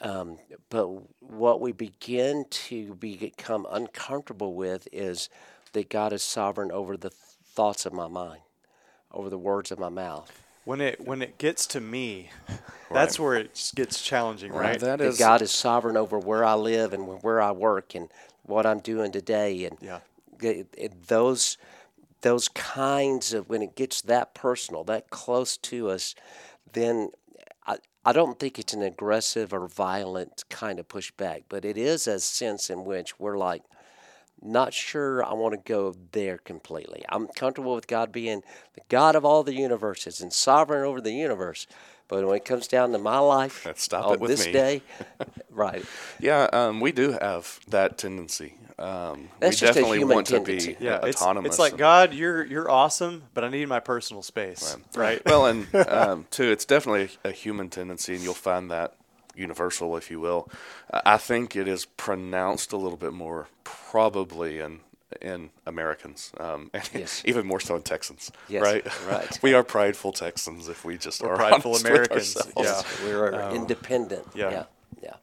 Um, 0.02 0.40
but 0.70 0.88
what 1.22 1.62
we 1.62 1.72
begin 1.72 2.46
to 2.50 2.96
become 2.96 3.68
uncomfortable 3.72 4.56
with 4.56 4.88
is 4.92 5.30
that 5.74 5.90
God 5.90 6.12
is 6.12 6.24
sovereign 6.24 6.72
over 6.72 6.98
the 6.98 7.12
thoughts 7.12 7.86
of 7.86 7.94
my 7.94 8.08
mind, 8.08 8.42
over 9.12 9.30
the 9.30 9.38
words 9.38 9.72
of 9.72 9.80
my 9.80 9.90
mouth. 9.90 10.32
when 10.66 10.82
it 10.82 11.00
when 11.06 11.22
it 11.22 11.38
gets 11.38 11.68
to 11.68 11.82
me, 11.82 12.32
that's 12.92 13.20
where 13.20 13.36
it 13.36 13.72
gets 13.76 14.02
challenging, 14.02 14.52
right? 14.52 14.80
That 14.80 14.98
That 15.00 15.02
is 15.02 15.20
God 15.20 15.42
is 15.44 15.52
sovereign 15.52 15.98
over 15.98 16.18
where 16.20 16.44
I 16.44 16.56
live 16.56 16.94
and 16.94 17.22
where 17.24 17.42
I 17.42 17.52
work 17.52 17.94
and 17.96 18.10
what 18.44 18.66
I'm 18.66 18.80
doing 18.80 19.12
today, 19.12 19.66
and 19.66 19.78
Yeah. 19.82 20.00
th- 20.40 20.66
it- 20.78 21.08
those 21.08 21.58
those 22.22 22.48
kinds 22.50 23.34
of 23.34 23.50
when 23.50 23.62
it 23.64 23.76
gets 23.76 24.02
that 24.04 24.34
personal, 24.36 24.84
that 24.84 25.10
close 25.10 25.58
to 25.58 25.90
us, 25.90 26.14
then 26.74 27.10
I, 28.04 28.14
don't 28.14 28.40
think 28.40 28.58
it's 28.58 28.74
an 28.74 28.82
aggressive 28.82 29.54
or 29.54 29.68
violent 29.68 30.44
kind 30.50 30.80
of 30.80 30.88
pushback, 30.88 31.44
but 31.50 31.66
it 31.66 31.78
is 31.78 32.08
a 32.08 32.20
sense 32.20 32.70
in 32.70 32.84
which 32.84 33.20
we're 33.20 33.38
like, 33.38 33.64
not 34.42 34.74
sure 34.74 35.24
I 35.24 35.34
want 35.34 35.54
to 35.54 35.72
go 35.72 35.94
there 36.12 36.40
completely. 36.40 37.06
I'm 37.10 37.28
comfortable 37.28 37.76
with 37.76 37.88
God 37.88 38.12
being 38.12 38.42
the 38.74 38.82
God 38.90 39.16
of 39.16 39.24
all 39.24 39.44
the 39.44 39.54
universes 39.54 40.20
and 40.20 40.34
sovereign 40.34 40.84
over 40.84 41.00
the 41.00 41.14
universe. 41.14 41.68
But 42.12 42.28
when 42.28 42.36
it 42.36 42.44
comes 42.44 42.68
down 42.68 42.92
to 42.92 42.98
my 42.98 43.20
life 43.20 43.66
stop 43.78 44.06
on 44.06 44.14
it 44.16 44.20
with 44.20 44.32
this 44.32 44.46
me. 44.46 44.52
day, 44.52 44.82
right. 45.50 45.86
Yeah, 46.20 46.50
um, 46.52 46.82
we 46.82 46.92
do 46.92 47.14
have 47.14 47.62
that 47.70 47.98
tendency. 47.98 48.56
Um, 48.78 49.30
That's 49.40 49.62
we 49.62 49.68
just 49.68 49.80
a 49.80 49.86
human 49.86 50.16
want 50.16 50.28
tendency. 50.28 50.74
to 50.74 50.80
be 50.80 50.86
yeah, 50.86 50.96
uh, 50.96 51.06
it's, 51.06 51.22
it's 51.22 51.58
like 51.60 51.72
and- 51.74 51.80
God, 51.80 52.14
you're 52.14 52.44
you're 52.44 52.70
awesome, 52.70 53.24
but 53.34 53.46
I 53.46 53.50
need 53.50 53.66
my 53.70 53.80
personal 53.80 54.24
space, 54.24 54.76
right? 54.94 55.22
well, 55.26 55.46
and 55.46 55.74
um, 55.74 56.26
too, 56.32 56.52
it's 56.52 56.66
definitely 56.66 57.18
a, 57.24 57.30
a 57.30 57.32
human 57.32 57.70
tendency, 57.70 58.14
and 58.16 58.24
you'll 58.24 58.34
find 58.34 58.70
that 58.72 58.96
universal, 59.34 59.96
if 59.96 60.12
you 60.12 60.20
will. 60.20 60.50
Uh, 60.92 61.00
I 61.06 61.16
think 61.18 61.56
it 61.56 61.70
is 61.70 61.86
pronounced 61.86 62.74
a 62.74 62.78
little 62.78 62.98
bit 62.98 63.14
more, 63.14 63.48
probably 63.64 64.60
in 64.60 64.82
in 65.22 65.50
Americans, 65.66 66.32
um, 66.40 66.70
and 66.74 66.90
Yes. 66.94 67.22
even 67.26 67.46
more 67.46 67.60
so 67.60 67.76
in 67.76 67.82
Texans, 67.82 68.32
Yes, 68.48 68.62
right? 68.64 69.06
right. 69.08 69.40
we 69.44 69.54
are 69.54 69.64
prideful 69.64 70.12
Texans 70.12 70.68
if 70.70 70.86
we 70.86 70.98
just 70.98 71.22
We're 71.22 71.32
are 71.34 71.38
prideful 71.38 71.76
Americans, 71.76 72.38
yeah. 72.58 72.82
We're 73.04 73.34
independent. 73.52 74.28
yeah. 74.36 74.52
yeah, 74.52 74.64
yeah. 75.04 75.14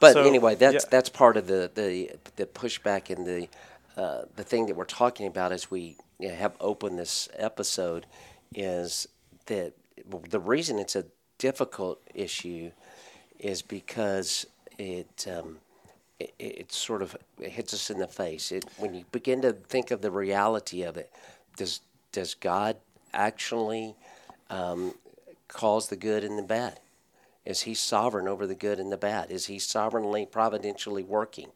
But 0.00 0.12
So, 0.14 0.22
anyway, 0.24 0.54
that's 0.54 0.84
yeah. 0.84 0.90
that's 0.90 1.08
part 1.08 1.36
of 1.36 1.46
the 1.46 1.70
the, 1.74 2.10
the 2.36 2.46
pushback 2.46 3.14
and 3.14 3.26
the 3.26 3.48
uh, 3.96 4.22
the 4.36 4.44
thing 4.44 4.66
that 4.66 4.76
we're 4.76 4.84
talking 4.84 5.26
about 5.26 5.52
as 5.52 5.70
we 5.70 5.96
you 6.18 6.28
know, 6.28 6.34
have 6.34 6.56
opened 6.60 6.98
this 6.98 7.28
episode 7.36 8.06
is 8.54 9.06
that 9.46 9.72
the 10.30 10.40
reason 10.40 10.78
it's 10.78 10.96
a 10.96 11.04
difficult 11.38 12.00
issue 12.14 12.70
is 13.38 13.62
because 13.62 14.46
it. 14.78 15.26
Um, 15.30 15.58
it, 16.18 16.34
it 16.38 16.72
sort 16.72 17.02
of 17.02 17.16
it 17.40 17.50
hits 17.50 17.74
us 17.74 17.90
in 17.90 17.98
the 17.98 18.06
face. 18.06 18.52
It, 18.52 18.64
when 18.78 18.94
you 18.94 19.04
begin 19.12 19.42
to 19.42 19.52
think 19.52 19.90
of 19.90 20.00
the 20.00 20.10
reality 20.10 20.82
of 20.82 20.96
it, 20.96 21.12
does 21.56 21.80
does 22.12 22.34
God 22.34 22.76
actually 23.12 23.96
um, 24.50 24.94
cause 25.48 25.88
the 25.88 25.96
good 25.96 26.24
and 26.24 26.38
the 26.38 26.42
bad? 26.42 26.80
Is 27.44 27.62
He 27.62 27.74
sovereign 27.74 28.28
over 28.28 28.46
the 28.46 28.54
good 28.54 28.78
and 28.78 28.90
the 28.90 28.96
bad? 28.96 29.30
Is 29.30 29.46
He 29.46 29.58
sovereignly, 29.58 30.26
providentially 30.26 31.02
working 31.02 31.48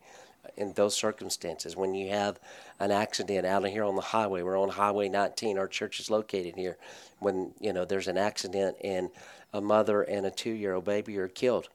in 0.57 0.73
those 0.73 0.94
circumstances? 0.94 1.77
When 1.77 1.94
you 1.94 2.11
have 2.11 2.38
an 2.81 2.90
accident 2.90 3.47
out 3.47 3.66
here 3.66 3.85
on 3.85 3.97
the 3.97 4.03
highway, 4.03 4.42
we're 4.42 4.61
on 4.61 4.71
Highway 4.71 5.09
19. 5.09 5.59
Our 5.59 5.68
church 5.68 6.01
is 6.01 6.11
located 6.11 6.57
here. 6.57 6.77
When 7.21 7.53
you 7.61 7.73
know 7.73 7.85
there's 7.85 8.09
an 8.09 8.18
accident 8.18 8.77
and 8.83 9.11
a 9.53 9.61
mother 9.61 10.03
and 10.03 10.27
a 10.27 10.31
two-year-old 10.31 10.85
baby 10.85 11.16
are 11.18 11.29
killed, 11.29 11.68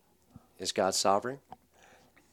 is 0.60 0.72
God 0.72 0.94
sovereign? 0.94 1.40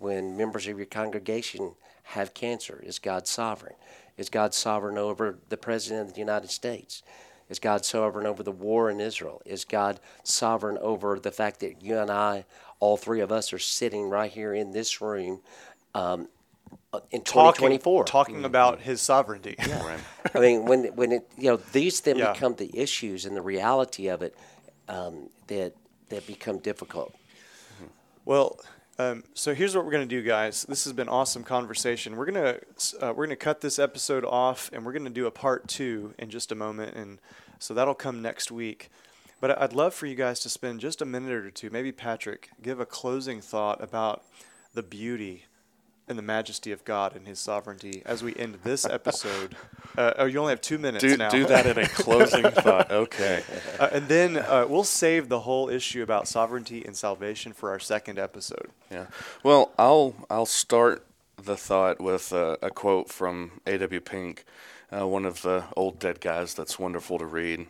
When 0.01 0.37
members 0.37 0.67
of 0.67 0.77
your 0.77 0.87
congregation 0.87 1.75
have 2.03 2.35
cancer? 2.35 2.83
Is 2.85 2.99
God 2.99 3.29
sovereign? 3.29 3.75
Is 4.17 4.29
God 4.29 4.53
sovereign 4.55 4.99
over 4.99 5.39
the 5.49 5.57
President 5.57 6.09
of 6.09 6.15
the 6.15 6.21
United 6.21 6.51
States? 6.51 7.03
Is 7.49 7.59
God 7.59 7.85
sovereign 7.85 8.27
over 8.27 8.43
the 8.43 8.53
war 8.53 8.91
in 8.91 9.01
Israel? 9.01 9.43
Is 9.45 9.65
God 9.65 10.01
sovereign 10.25 10.79
over 10.79 11.19
the 11.19 11.31
fact 11.33 11.61
that 11.61 11.83
you 11.83 11.99
and 11.99 12.11
I, 12.11 12.45
all 12.79 12.97
three 12.97 13.21
of 13.21 13.31
us, 13.31 13.53
are 13.53 13.59
sitting 13.59 14.09
right 14.09 14.31
here 14.31 14.55
in 14.55 14.73
this 14.73 15.01
room 15.01 15.41
um, 15.95 16.29
in 17.11 17.23
Talking 17.23 17.25
2024? 17.25 18.05
talking 18.05 18.45
about 18.45 18.81
His 18.81 19.01
sovereignty. 19.01 19.57
Right. 19.59 20.01
I 20.35 20.39
mean, 20.39 20.65
when 20.67 20.85
when 20.97 21.13
it 21.13 21.29
you 21.37 21.51
know 21.51 21.57
these 21.57 22.01
then 22.01 22.19
Yeah. 22.19 22.33
become 22.33 22.55
the 22.55 22.71
issues 22.73 23.25
and 23.27 23.37
the 23.37 23.43
reality 23.43 24.09
of 24.09 24.23
it 24.23 24.35
um, 24.89 25.29
that 25.49 25.75
that 26.09 26.27
become 26.27 26.59
difficult. 26.59 27.15
Well, 28.25 28.59
um, 29.01 29.25
so 29.33 29.55
here's 29.55 29.75
what 29.75 29.87
we're 29.87 29.93
gonna 29.93 30.05
do, 30.05 30.23
guys. 30.23 30.65
This 30.69 30.85
has 30.85 30.93
been 30.93 31.09
awesome 31.09 31.43
conversation. 31.43 32.17
We're 32.17 32.27
gonna 32.27 32.59
uh, 33.01 33.15
we're 33.17 33.27
gonna 33.27 33.37
cut 33.37 33.63
this 33.63 33.79
episode 33.79 34.27
off, 34.27 34.69
and 34.75 34.85
we're 34.85 34.93
gonna 34.93 35.09
do 35.09 35.27
a 35.27 35.31
part 35.31 35.69
two 35.69 36.13
in 36.19 36.29
just 36.29 36.53
a 36.53 36.55
moment, 36.55 36.95
and 36.95 37.19
so 37.59 37.73
that'll 37.73 37.95
come 37.95 38.21
next 38.21 38.51
week. 38.51 38.91
But 39.41 39.59
I'd 39.59 39.73
love 39.73 39.95
for 39.95 40.05
you 40.05 40.15
guys 40.15 40.41
to 40.41 40.51
spend 40.51 40.81
just 40.81 41.01
a 41.01 41.07
minute 41.07 41.33
or 41.33 41.51
two, 41.51 41.71
maybe 41.71 41.93
Patrick, 41.93 42.51
give 42.61 42.79
a 42.79 42.85
closing 42.85 43.41
thought 43.41 43.83
about 43.83 44.23
the 44.75 44.83
beauty 44.83 45.45
and 46.11 46.19
the 46.19 46.23
majesty 46.23 46.73
of 46.73 46.85
God 46.85 47.17
and 47.17 47.27
His 47.27 47.39
sovereignty 47.39 48.03
as 48.05 48.23
we 48.23 48.35
end 48.37 48.59
this 48.65 48.85
episode. 48.85 49.57
Uh, 49.99 50.13
oh, 50.19 50.25
you 50.25 50.39
only 50.39 50.53
have 50.53 50.61
two 50.61 50.79
minutes 50.79 51.03
Do, 51.03 51.17
now. 51.17 51.29
do 51.31 51.45
that 51.47 51.67
in 51.67 51.77
a 51.77 51.87
closing 51.89 52.45
thought. 52.45 52.93
Okay. 52.93 53.43
Uh, 53.77 53.89
and 53.91 54.07
then 54.07 54.37
uh, 54.37 54.65
we'll 54.69 54.85
save 54.85 55.29
the 55.29 55.41
whole 55.41 55.69
issue 55.69 56.01
about 56.01 56.29
sovereignty 56.29 56.85
and 56.87 56.97
salvation 56.97 57.53
for 57.53 57.71
our 57.71 57.81
second 57.81 58.17
episode. 58.17 58.69
Yeah. 58.89 59.07
Well, 59.43 59.73
I'll 59.77 60.15
I'll 60.31 60.47
start 60.47 61.05
the 61.43 61.57
thought 61.57 62.01
with 62.01 62.31
a, 62.33 62.57
a 62.63 62.71
quote 62.71 63.09
from 63.09 63.61
A.W. 63.67 64.01
Pink, 64.01 64.45
uh, 64.97 65.09
one 65.09 65.25
of 65.25 65.43
the 65.43 65.65
old 65.77 65.99
dead 65.99 66.21
guys 66.21 66.55
that's 66.55 66.79
wonderful 66.79 67.19
to 67.19 67.27
read. 67.27 67.67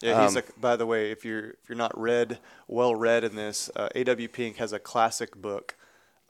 Yeah, 0.00 0.22
he's 0.26 0.36
Um, 0.38 0.42
a, 0.48 0.60
by 0.60 0.74
the 0.76 0.86
way, 0.86 1.10
if 1.10 1.22
you're 1.22 1.50
if 1.50 1.68
you're 1.68 1.76
not 1.76 1.96
read 2.00 2.38
well 2.66 2.94
read 2.94 3.24
in 3.24 3.36
this, 3.36 3.68
uh, 3.76 3.90
A.W. 3.94 4.28
Pink 4.28 4.56
has 4.56 4.72
a 4.72 4.78
classic 4.78 5.36
book 5.36 5.74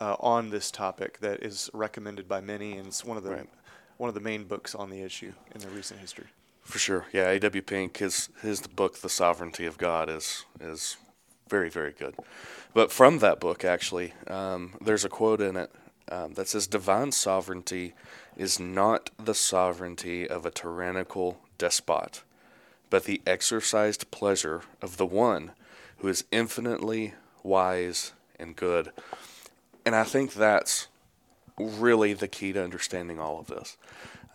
uh, 0.00 0.16
on 0.20 0.50
this 0.50 0.70
topic 0.70 1.18
that 1.20 1.42
is 1.42 1.70
recommended 1.72 2.28
by 2.28 2.40
many, 2.40 2.76
and 2.76 2.86
it's 2.86 3.04
one 3.04 3.16
of 3.16 3.22
the 3.24 3.30
Right. 3.30 3.48
one 3.96 4.08
of 4.08 4.14
the 4.14 4.20
main 4.20 4.44
books 4.44 4.74
on 4.74 4.90
the 4.90 5.02
issue 5.02 5.32
in 5.54 5.60
the 5.60 5.68
recent 5.68 6.00
history. 6.00 6.26
For 6.62 6.78
sure. 6.78 7.06
Yeah, 7.12 7.28
A.W. 7.30 7.62
Pink, 7.62 7.96
his 7.98 8.28
his 8.42 8.60
book, 8.66 8.98
The 8.98 9.08
Sovereignty 9.08 9.66
of 9.66 9.78
God, 9.78 10.08
is 10.08 10.44
is 10.60 10.96
very 11.48 11.70
very 11.70 11.92
good. 11.92 12.14
But 12.74 12.92
from 12.92 13.18
that 13.20 13.40
book, 13.40 13.64
actually, 13.64 14.12
um, 14.26 14.74
there's 14.80 15.04
a 15.04 15.08
quote 15.08 15.40
in 15.40 15.56
it 15.56 15.70
um, 16.12 16.34
that 16.34 16.48
says 16.48 16.66
divine 16.66 17.12
sovereignty 17.12 17.94
is 18.36 18.60
not 18.60 19.10
the 19.18 19.34
sovereignty 19.34 20.28
of 20.28 20.44
a 20.46 20.50
tyrannical 20.50 21.40
despot, 21.56 22.22
but 22.90 23.04
the 23.04 23.20
exercised 23.26 24.10
pleasure 24.10 24.62
of 24.80 24.96
the 24.96 25.06
one 25.06 25.52
who 25.98 26.08
is 26.08 26.24
infinitely 26.30 27.14
wise 27.42 28.12
and 28.38 28.54
good. 28.54 28.92
And 29.88 29.96
I 29.96 30.04
think 30.04 30.34
that's 30.34 30.88
really 31.56 32.12
the 32.12 32.28
key 32.28 32.52
to 32.52 32.62
understanding 32.62 33.18
all 33.18 33.40
of 33.40 33.46
this. 33.46 33.78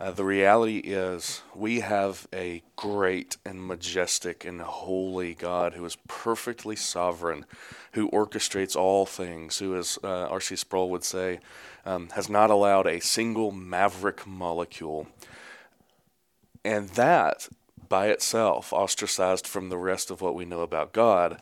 Uh, 0.00 0.10
the 0.10 0.24
reality 0.24 0.78
is, 0.78 1.42
we 1.54 1.78
have 1.78 2.26
a 2.34 2.64
great 2.74 3.36
and 3.44 3.64
majestic 3.64 4.44
and 4.44 4.60
holy 4.60 5.32
God 5.32 5.74
who 5.74 5.84
is 5.84 5.96
perfectly 6.08 6.74
sovereign, 6.74 7.46
who 7.92 8.10
orchestrates 8.10 8.74
all 8.74 9.06
things, 9.06 9.58
who, 9.58 9.76
as 9.76 9.96
uh, 10.02 10.26
R.C. 10.26 10.56
Sproul 10.56 10.90
would 10.90 11.04
say, 11.04 11.38
um, 11.86 12.08
has 12.16 12.28
not 12.28 12.50
allowed 12.50 12.88
a 12.88 12.98
single 12.98 13.52
maverick 13.52 14.26
molecule. 14.26 15.06
And 16.64 16.88
that, 16.88 17.48
by 17.88 18.08
itself, 18.08 18.72
ostracized 18.72 19.46
from 19.46 19.68
the 19.68 19.78
rest 19.78 20.10
of 20.10 20.20
what 20.20 20.34
we 20.34 20.46
know 20.46 20.62
about 20.62 20.92
God, 20.92 21.40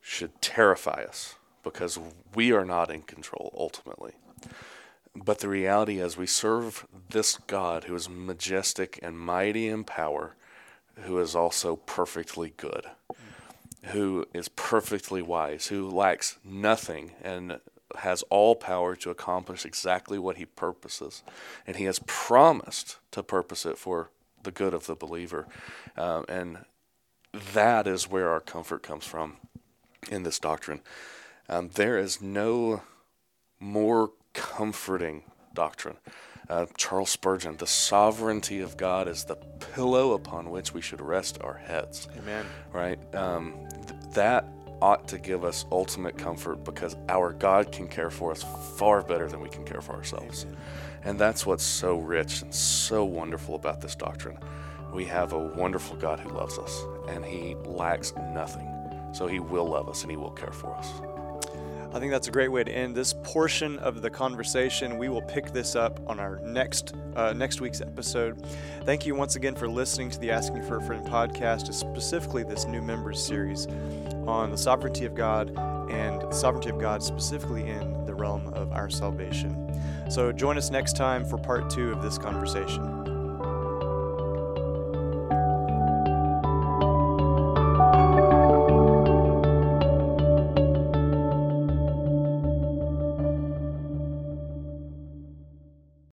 should 0.00 0.42
terrify 0.42 1.04
us 1.04 1.36
because 1.64 1.98
we 2.34 2.52
are 2.52 2.64
not 2.64 2.90
in 2.90 3.02
control 3.02 3.52
ultimately. 3.58 4.12
But 5.16 5.38
the 5.38 5.48
reality 5.48 6.00
is, 6.00 6.16
we 6.16 6.26
serve 6.26 6.86
this 7.10 7.38
God 7.46 7.84
who 7.84 7.94
is 7.94 8.08
majestic 8.08 8.98
and 9.02 9.18
mighty 9.18 9.68
in 9.68 9.84
power, 9.84 10.34
who 11.02 11.18
is 11.18 11.34
also 11.36 11.76
perfectly 11.76 12.52
good, 12.56 12.86
who 13.84 14.26
is 14.34 14.48
perfectly 14.48 15.22
wise, 15.22 15.68
who 15.68 15.88
lacks 15.88 16.38
nothing 16.44 17.12
and 17.22 17.60
has 17.98 18.22
all 18.24 18.56
power 18.56 18.96
to 18.96 19.10
accomplish 19.10 19.64
exactly 19.64 20.18
what 20.18 20.36
he 20.36 20.44
purposes. 20.44 21.22
And 21.66 21.76
he 21.76 21.84
has 21.84 22.00
promised 22.06 22.98
to 23.12 23.22
purpose 23.22 23.64
it 23.64 23.78
for 23.78 24.10
the 24.42 24.50
good 24.50 24.74
of 24.74 24.86
the 24.86 24.96
believer. 24.96 25.46
Um, 25.96 26.24
and 26.28 26.58
that 27.52 27.86
is 27.86 28.10
where 28.10 28.30
our 28.30 28.40
comfort 28.40 28.82
comes 28.82 29.04
from 29.04 29.36
in 30.10 30.24
this 30.24 30.38
doctrine. 30.38 30.80
Um, 31.48 31.70
there 31.74 31.98
is 31.98 32.20
no 32.20 32.82
more 33.60 34.10
comforting 34.32 35.24
doctrine. 35.52 35.96
Uh, 36.48 36.66
Charles 36.76 37.10
Spurgeon, 37.10 37.56
the 37.56 37.66
sovereignty 37.66 38.60
of 38.60 38.76
God 38.76 39.08
is 39.08 39.24
the 39.24 39.36
pillow 39.74 40.12
upon 40.12 40.50
which 40.50 40.74
we 40.74 40.82
should 40.82 41.00
rest 41.00 41.38
our 41.40 41.54
heads. 41.54 42.08
Amen. 42.18 42.44
Right? 42.72 42.98
Um, 43.14 43.54
th- 43.86 44.00
that 44.12 44.46
ought 44.82 45.08
to 45.08 45.18
give 45.18 45.44
us 45.44 45.64
ultimate 45.72 46.18
comfort 46.18 46.62
because 46.64 46.96
our 47.08 47.32
God 47.32 47.72
can 47.72 47.88
care 47.88 48.10
for 48.10 48.30
us 48.30 48.44
far 48.76 49.02
better 49.02 49.28
than 49.28 49.40
we 49.40 49.48
can 49.48 49.64
care 49.64 49.80
for 49.80 49.92
ourselves. 49.92 50.44
Amen. 50.44 50.56
And 51.04 51.18
that's 51.18 51.46
what's 51.46 51.64
so 51.64 51.96
rich 51.96 52.42
and 52.42 52.54
so 52.54 53.04
wonderful 53.04 53.54
about 53.54 53.80
this 53.80 53.94
doctrine. 53.94 54.38
We 54.92 55.06
have 55.06 55.32
a 55.32 55.38
wonderful 55.38 55.96
God 55.96 56.20
who 56.20 56.30
loves 56.30 56.58
us, 56.58 56.84
and 57.08 57.24
He 57.24 57.54
lacks 57.64 58.12
nothing. 58.32 58.68
So 59.12 59.26
He 59.26 59.40
will 59.40 59.66
love 59.66 59.88
us 59.88 60.02
and 60.02 60.10
He 60.10 60.16
will 60.16 60.30
care 60.30 60.52
for 60.52 60.74
us. 60.74 60.92
I 61.94 62.00
think 62.00 62.10
that's 62.10 62.26
a 62.26 62.32
great 62.32 62.50
way 62.50 62.64
to 62.64 62.72
end 62.72 62.96
this 62.96 63.12
portion 63.22 63.78
of 63.78 64.02
the 64.02 64.10
conversation. 64.10 64.98
We 64.98 65.08
will 65.08 65.22
pick 65.22 65.52
this 65.52 65.76
up 65.76 66.00
on 66.08 66.18
our 66.18 66.40
next 66.40 66.92
uh, 67.14 67.32
next 67.32 67.60
week's 67.60 67.80
episode. 67.80 68.44
Thank 68.84 69.06
you 69.06 69.14
once 69.14 69.36
again 69.36 69.54
for 69.54 69.68
listening 69.68 70.10
to 70.10 70.18
the 70.18 70.32
Asking 70.32 70.64
for 70.64 70.78
a 70.78 70.82
Friend 70.82 71.06
podcast, 71.06 71.72
specifically 71.72 72.42
this 72.42 72.64
new 72.64 72.82
members 72.82 73.24
series 73.24 73.68
on 74.26 74.50
the 74.50 74.58
sovereignty 74.58 75.04
of 75.04 75.14
God 75.14 75.50
and 75.88 76.20
the 76.22 76.32
sovereignty 76.32 76.70
of 76.70 76.80
God 76.80 77.00
specifically 77.00 77.62
in 77.68 78.04
the 78.06 78.14
realm 78.14 78.48
of 78.54 78.72
our 78.72 78.90
salvation. 78.90 79.80
So 80.10 80.32
join 80.32 80.58
us 80.58 80.72
next 80.72 80.96
time 80.96 81.24
for 81.24 81.38
part 81.38 81.70
two 81.70 81.92
of 81.92 82.02
this 82.02 82.18
conversation. 82.18 83.03